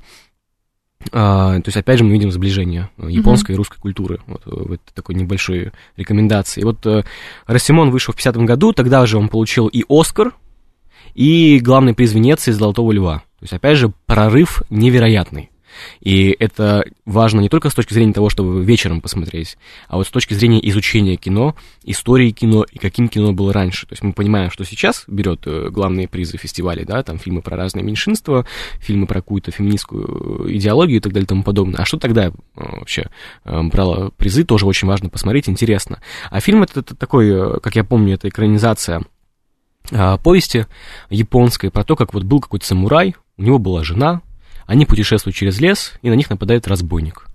А, 1.12 1.56
то 1.60 1.68
есть, 1.68 1.78
опять 1.78 2.00
же, 2.00 2.04
мы 2.04 2.12
видим 2.12 2.32
сближение 2.32 2.90
японской 2.98 3.52
mm-hmm. 3.52 3.54
и 3.54 3.58
русской 3.58 3.80
культуры 3.80 4.20
вот, 4.28 4.42
в 4.46 4.74
этой 4.74 4.94
такой 4.94 5.16
небольшой 5.16 5.72
рекомендации. 5.96 6.62
И 6.62 6.64
вот 6.64 6.86
э, 6.86 7.04
Рассимон 7.46 7.92
вышел 7.92 8.14
в 8.14 8.18
50 8.18 8.38
году, 8.38 8.74
тогда 8.74 9.06
же 9.06 9.18
он 9.18 9.30
получил 9.30 9.68
и 9.68 9.86
Оскар, 9.88 10.34
и 11.14 11.60
главный 11.60 11.94
приз 11.94 12.14
Венеции 12.14 12.52
«Золотого 12.52 12.92
льва». 12.92 13.24
То 13.40 13.44
есть, 13.44 13.54
опять 13.54 13.78
же, 13.78 13.94
прорыв 14.06 14.64
невероятный. 14.70 15.50
И 16.00 16.36
это 16.40 16.86
важно 17.06 17.42
не 17.42 17.50
только 17.50 17.70
с 17.70 17.76
точки 17.76 17.94
зрения 17.94 18.14
того, 18.14 18.30
чтобы 18.30 18.64
вечером 18.64 19.02
посмотреть, 19.02 19.58
а 19.88 19.98
вот 19.98 20.08
с 20.08 20.10
точки 20.10 20.34
зрения 20.34 20.60
изучения 20.70 21.16
кино, 21.16 21.56
истории 21.84 22.32
кино 22.32 22.66
и 22.70 22.78
каким 22.78 23.10
кино 23.10 23.34
было 23.34 23.54
раньше. 23.54 23.86
То 23.88 23.94
есть 23.94 24.04
мы 24.04 24.14
понимаем, 24.14 24.52
что 24.52 24.64
сейчас 24.64 25.04
берет 25.08 25.46
э, 25.46 25.70
главные 25.70 26.08
призы 26.08 26.38
фестивалей, 26.38 26.86
да, 26.86 27.04
там 27.04 27.18
фильмы 27.20 27.42
про 27.42 27.58
разные 27.58 27.84
меньшинства, 27.84 28.46
фильмы 28.80 29.08
про 29.08 29.22
какую-то 29.22 29.52
феминистскую 29.52 30.56
идеологию 30.56 30.98
и 30.98 31.02
так 31.02 31.14
далее 31.14 31.26
и 31.26 31.28
тому 31.28 31.44
подобное. 31.44 31.82
А 31.82 31.86
что 31.86 31.98
тогда 31.98 32.28
э, 32.28 32.32
вообще 32.56 33.10
э, 33.46 33.64
брало 33.64 34.12
призы, 34.18 34.44
тоже 34.44 34.66
очень 34.66 34.88
важно 34.88 35.10
посмотреть, 35.10 35.50
интересно. 35.50 36.00
А 36.30 36.40
фильм 36.40 36.64
это, 36.64 36.80
это 36.82 36.96
такой, 36.96 37.60
как 37.62 37.76
я 37.76 37.84
помню, 37.84 38.16
это 38.16 38.30
экранизация 38.30 39.04
повести 40.22 40.66
японской 41.10 41.72
про 41.72 41.86
то, 41.86 41.96
как 41.96 42.14
вот 42.14 42.24
был 42.24 42.42
какой-то 42.42 42.66
самурай, 42.66 43.16
у 43.38 43.44
него 43.44 43.58
была 43.58 43.86
жена, 43.86 44.22
они 44.68 44.86
путешествуют 44.86 45.36
через 45.36 45.60
лес, 45.60 45.94
и 46.04 46.10
на 46.10 46.14
них 46.14 46.30
нападает 46.30 46.68
разбойник. 46.68 47.26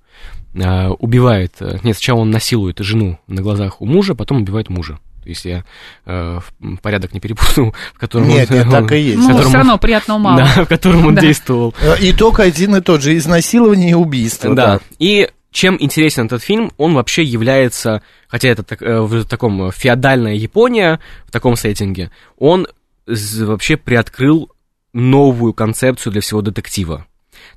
А, 0.55 0.91
убивает, 0.91 1.55
э, 1.61 1.79
нет, 1.83 1.97
сначала 1.97 2.21
он 2.21 2.31
насилует 2.31 2.79
жену 2.79 3.19
на 3.27 3.43
глазах 3.43 3.81
у 3.81 3.87
мужа, 3.87 4.15
потом 4.15 4.43
убивает 4.43 4.69
мужа. 4.69 4.99
То 5.23 5.29
есть 5.29 5.45
я 5.45 5.65
э, 6.05 6.41
порядок 6.83 7.15
не 7.15 7.21
перепутал, 7.21 7.75
в 7.95 7.99
котором 7.99 8.29
нет, 8.29 8.51
он... 8.51 8.57
Нет, 8.59 8.71
так 8.71 8.93
и 8.93 8.99
есть. 8.99 9.19
Ну, 9.19 9.39
все 9.39 9.53
равно 9.53 9.79
приятного 9.79 10.19
мало. 10.19 10.39
Да, 10.39 10.65
в 10.65 10.69
котором 10.69 11.07
он 11.07 11.15
да. 11.15 11.23
действовал. 11.23 11.75
Э, 11.81 11.95
Итог 12.01 12.41
один 12.41 12.77
и 12.77 12.81
тот 12.81 13.03
же, 13.03 13.17
изнасилование 13.17 13.93
и 13.93 13.95
убийство. 13.95 14.55
Да, 14.55 14.67
да. 14.67 14.81
и 14.99 15.31
чем 15.53 15.77
интересен 15.79 16.27
этот 16.27 16.43
фильм, 16.43 16.73
он 16.77 16.95
вообще 16.95 17.23
является, 17.23 18.03
хотя 18.27 18.49
это 18.49 18.63
так, 18.63 18.83
э, 18.83 19.01
в 19.01 19.25
таком 19.25 19.71
феодальная 19.71 20.35
Япония, 20.35 20.99
в 21.27 21.31
таком 21.31 21.57
сеттинге, 21.57 22.11
он 22.39 22.67
вообще 23.07 23.77
приоткрыл 23.77 24.51
новую 24.93 25.55
концепцию 25.55 26.13
для 26.13 26.21
всего 26.21 26.43
детектива. 26.43 27.07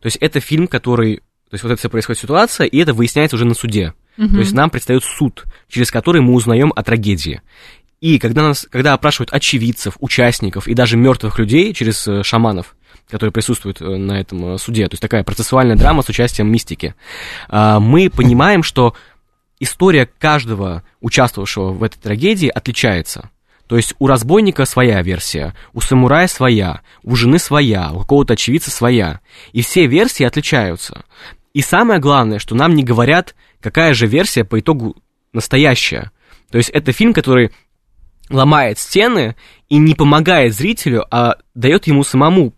То 0.02 0.08
есть 0.08 0.18
это 0.18 0.40
фильм, 0.40 0.68
который... 0.68 1.18
То 1.50 1.54
есть 1.54 1.64
вот 1.64 1.72
это 1.72 1.80
все 1.80 1.90
происходит 1.90 2.22
ситуация, 2.22 2.66
и 2.66 2.78
это 2.78 2.94
выясняется 2.94 3.36
уже 3.36 3.46
на 3.46 3.54
суде. 3.54 3.94
Угу. 4.18 4.30
То 4.30 4.40
есть 4.40 4.54
нам 4.54 4.70
предстает 4.70 5.04
суд, 5.04 5.46
через 5.68 5.92
который 5.92 6.22
мы 6.22 6.34
узнаем 6.34 6.74
о 6.76 6.84
трагедии. 6.84 7.42
И 8.02 8.20
когда, 8.20 8.44
нас, 8.44 8.68
когда 8.70 8.94
опрашивают 8.94 9.34
очевидцев, 9.34 9.98
участников 10.00 10.68
и 10.68 10.74
даже 10.74 10.98
мертвых 10.98 11.40
людей 11.40 11.74
через 11.74 12.08
э, 12.08 12.24
шаманов, 12.24 12.76
которые 13.10 13.32
присутствуют 13.32 13.82
э, 13.82 13.86
на 13.86 14.20
этом 14.20 14.56
э, 14.56 14.58
суде, 14.58 14.88
то 14.88 14.94
есть 14.94 15.02
такая 15.02 15.24
процессуальная 15.24 15.76
драма 15.76 16.02
с 16.04 16.10
участием 16.10 16.52
мистики, 16.52 16.94
а, 17.48 17.80
мы 17.80 18.10
понимаем, 18.10 18.64
что 18.64 18.96
история 19.60 20.06
каждого 20.20 20.84
участвовавшего 21.02 21.72
в 21.72 21.84
этой 21.84 22.00
трагедии 22.00 22.48
отличается. 22.48 23.30
То 23.68 23.78
есть 23.78 23.96
у 23.98 24.08
разбойника 24.08 24.66
своя 24.66 25.02
версия, 25.02 25.56
у 25.74 25.82
самурая 25.82 26.28
своя, 26.28 26.82
у 27.04 27.16
жены 27.16 27.40
своя, 27.40 27.92
у 27.92 28.00
какого-то 28.00 28.34
очевидца 28.34 28.70
своя. 28.70 29.22
И 29.54 29.62
все 29.62 29.88
версии 29.88 30.24
отличаются. 30.24 31.04
И 31.54 31.62
самое 31.62 32.00
главное, 32.00 32.40
что 32.40 32.54
нам 32.54 32.76
не 32.76 32.84
говорят, 32.84 33.36
какая 33.62 33.94
же 33.94 34.08
версия 34.08 34.44
по 34.44 34.60
итогу 34.60 34.96
настоящая. 35.34 36.12
То 36.52 36.58
есть 36.58 36.70
это 36.70 36.92
фильм, 36.92 37.14
который 37.14 37.52
ломает 38.30 38.78
стены 38.78 39.36
и 39.70 39.78
не 39.78 39.96
помогает 39.96 40.54
зрителю, 40.54 41.06
а 41.10 41.38
дает 41.54 41.88
ему 41.88 42.04
самому 42.04 42.54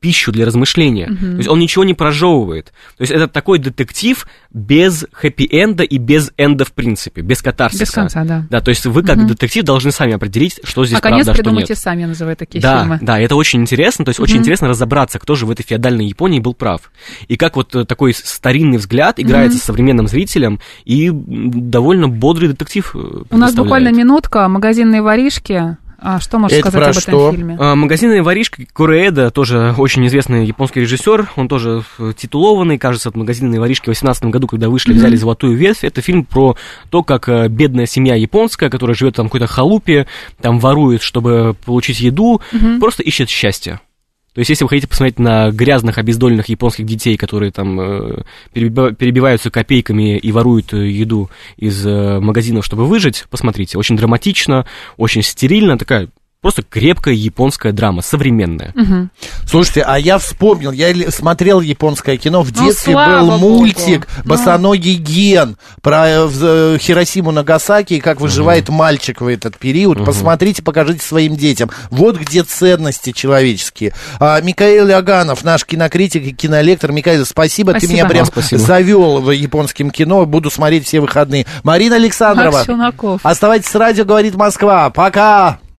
пищу 0.00 0.30
для 0.30 0.46
размышления. 0.46 1.08
Угу. 1.10 1.16
То 1.16 1.36
есть 1.38 1.48
он 1.48 1.58
ничего 1.58 1.84
не 1.84 1.94
прожевывает. 1.94 2.66
То 2.96 3.02
есть 3.02 3.12
это 3.12 3.26
такой 3.26 3.58
детектив 3.58 4.26
без 4.50 5.06
хэппи-энда 5.12 5.82
и 5.82 5.98
без 5.98 6.30
энда 6.36 6.64
в 6.64 6.72
принципе, 6.72 7.20
без 7.20 7.42
катарсиса. 7.42 7.84
Без 7.84 7.90
конца, 7.90 8.24
да. 8.24 8.46
Да, 8.48 8.60
то 8.60 8.70
есть 8.70 8.86
вы 8.86 9.02
как 9.02 9.18
угу. 9.18 9.26
детектив 9.26 9.64
должны 9.64 9.90
сами 9.90 10.14
определить, 10.14 10.60
что 10.62 10.84
здесь 10.84 10.98
а 10.98 11.00
конец 11.00 11.24
правда, 11.24 11.32
а 11.32 11.34
что 11.34 11.42
придумайте 11.42 11.72
нет. 11.72 11.78
сами, 11.78 12.04
называют 12.04 12.38
такие 12.38 12.60
да, 12.60 12.80
фильмы. 12.80 12.98
Да, 13.02 13.18
это 13.18 13.34
очень 13.34 13.60
интересно. 13.60 14.04
То 14.04 14.10
есть 14.10 14.20
угу. 14.20 14.24
очень 14.24 14.38
интересно 14.38 14.68
разобраться, 14.68 15.18
кто 15.18 15.34
же 15.34 15.46
в 15.46 15.50
этой 15.50 15.64
феодальной 15.64 16.06
Японии 16.06 16.38
был 16.38 16.54
прав. 16.54 16.92
И 17.26 17.36
как 17.36 17.56
вот 17.56 17.74
э, 17.74 17.84
такой 17.84 18.14
старинный 18.14 18.78
взгляд 18.78 19.18
играется 19.18 19.56
угу. 19.56 19.62
с 19.62 19.66
современным 19.66 20.06
зрителем, 20.06 20.60
и 20.84 21.10
довольно 21.12 22.08
бодрый 22.08 22.48
детектив 22.48 22.90
э, 22.94 23.22
У 23.30 23.36
нас 23.36 23.54
буквально 23.54 23.92
минутка, 23.92 24.48
магазинные 24.48 25.02
воришки, 25.02 25.76
а 26.00 26.20
что 26.20 26.38
можешь 26.38 26.56
Это 26.56 26.70
сказать 26.70 26.82
про 26.82 26.90
об 26.90 27.02
что? 27.02 27.28
этом 27.28 27.36
фильме? 27.36 27.56
А, 27.58 27.74
Магазинная 27.74 28.22
воришка 28.22 28.62
Куреэда, 28.72 29.30
тоже 29.30 29.74
очень 29.76 30.06
известный 30.06 30.46
японский 30.46 30.80
режиссер, 30.80 31.30
он 31.36 31.48
тоже 31.48 31.82
титулованный, 32.16 32.78
кажется, 32.78 33.08
от 33.08 33.16
магазинной 33.16 33.58
воришки 33.58 33.86
в 33.86 33.88
18 33.88 34.24
году, 34.26 34.46
когда 34.46 34.68
вышли, 34.68 34.92
взяли 34.92 35.16
золотую 35.16 35.56
ветвь. 35.56 35.82
Это 35.82 36.00
фильм 36.00 36.24
про 36.24 36.56
то, 36.90 37.02
как 37.02 37.28
э, 37.28 37.48
бедная 37.48 37.86
семья 37.86 38.14
японская, 38.14 38.70
которая 38.70 38.94
живет 38.94 39.16
там 39.16 39.26
в 39.26 39.28
какой-то 39.30 39.46
халупе, 39.52 40.06
там 40.40 40.60
ворует, 40.60 41.02
чтобы 41.02 41.56
получить 41.64 42.00
еду, 42.00 42.40
просто 42.78 43.02
ищет 43.02 43.28
счастье. 43.28 43.80
То 44.38 44.42
есть, 44.42 44.50
если 44.50 44.62
вы 44.62 44.68
хотите 44.68 44.86
посмотреть 44.86 45.18
на 45.18 45.50
грязных, 45.50 45.98
обездоленных 45.98 46.48
японских 46.48 46.86
детей, 46.86 47.16
которые 47.16 47.50
там 47.50 47.80
э, 47.80 48.22
перебиваются 48.52 49.50
копейками 49.50 50.16
и 50.16 50.30
воруют 50.30 50.72
э, 50.72 50.88
еду 50.90 51.28
из 51.56 51.84
э, 51.84 52.20
магазинов, 52.20 52.64
чтобы 52.64 52.86
выжить, 52.86 53.24
посмотрите. 53.30 53.78
Очень 53.78 53.96
драматично, 53.96 54.64
очень 54.96 55.24
стерильно, 55.24 55.76
такая 55.76 56.08
Просто 56.40 56.62
крепкая 56.62 57.14
японская 57.14 57.72
драма, 57.72 58.00
современная. 58.00 58.72
Угу. 58.76 59.08
Слушайте, 59.44 59.82
а 59.82 59.98
я 59.98 60.18
вспомнил, 60.18 60.70
я 60.70 60.94
смотрел 61.10 61.60
японское 61.60 62.16
кино, 62.16 62.42
в 62.42 62.56
Ну, 62.56 62.64
детстве 62.64 62.92
слава 62.92 63.20
был 63.22 63.30
богу. 63.32 63.38
мультик 63.58 64.06
Ну. 64.18 64.22
«Босоногий 64.24 64.94
ген» 64.94 65.56
про 65.82 66.06
э, 66.08 66.28
э, 66.40 66.78
Хиросиму 66.80 67.32
Нагасаки 67.32 67.94
и 67.94 68.00
как 68.00 68.20
выживает 68.20 68.68
мальчик 68.68 69.20
в 69.20 69.26
этот 69.26 69.58
период. 69.58 70.04
Посмотрите, 70.04 70.62
покажите 70.62 71.04
своим 71.04 71.34
детям. 71.34 71.70
Вот 71.90 72.16
где 72.16 72.44
ценности 72.44 73.10
человеческие. 73.10 73.92
А, 74.20 74.40
Михаил 74.40 74.94
Аганов, 74.96 75.42
наш 75.42 75.64
кинокритик 75.64 76.22
и 76.22 76.32
кинолектор. 76.32 76.92
Михаил, 76.92 77.26
спасибо, 77.26 77.72
ты 77.72 77.80
Спасибо. 77.80 77.92
меня 77.94 78.06
прям 78.08 78.26
Спасибо. 78.26 78.60
завел 78.62 79.20
в 79.20 79.32
японским 79.32 79.90
кино. 79.90 80.24
Буду 80.24 80.52
смотреть 80.52 80.86
все 80.86 81.00
выходные. 81.00 81.46
Марина 81.64 81.96
Александрова. 81.96 82.64
Оставайтесь 83.24 83.68
с 83.68 83.74
радио, 83.74 84.04
говорит 84.04 84.36
Москва. 84.36 84.90
Пока! 84.90 85.58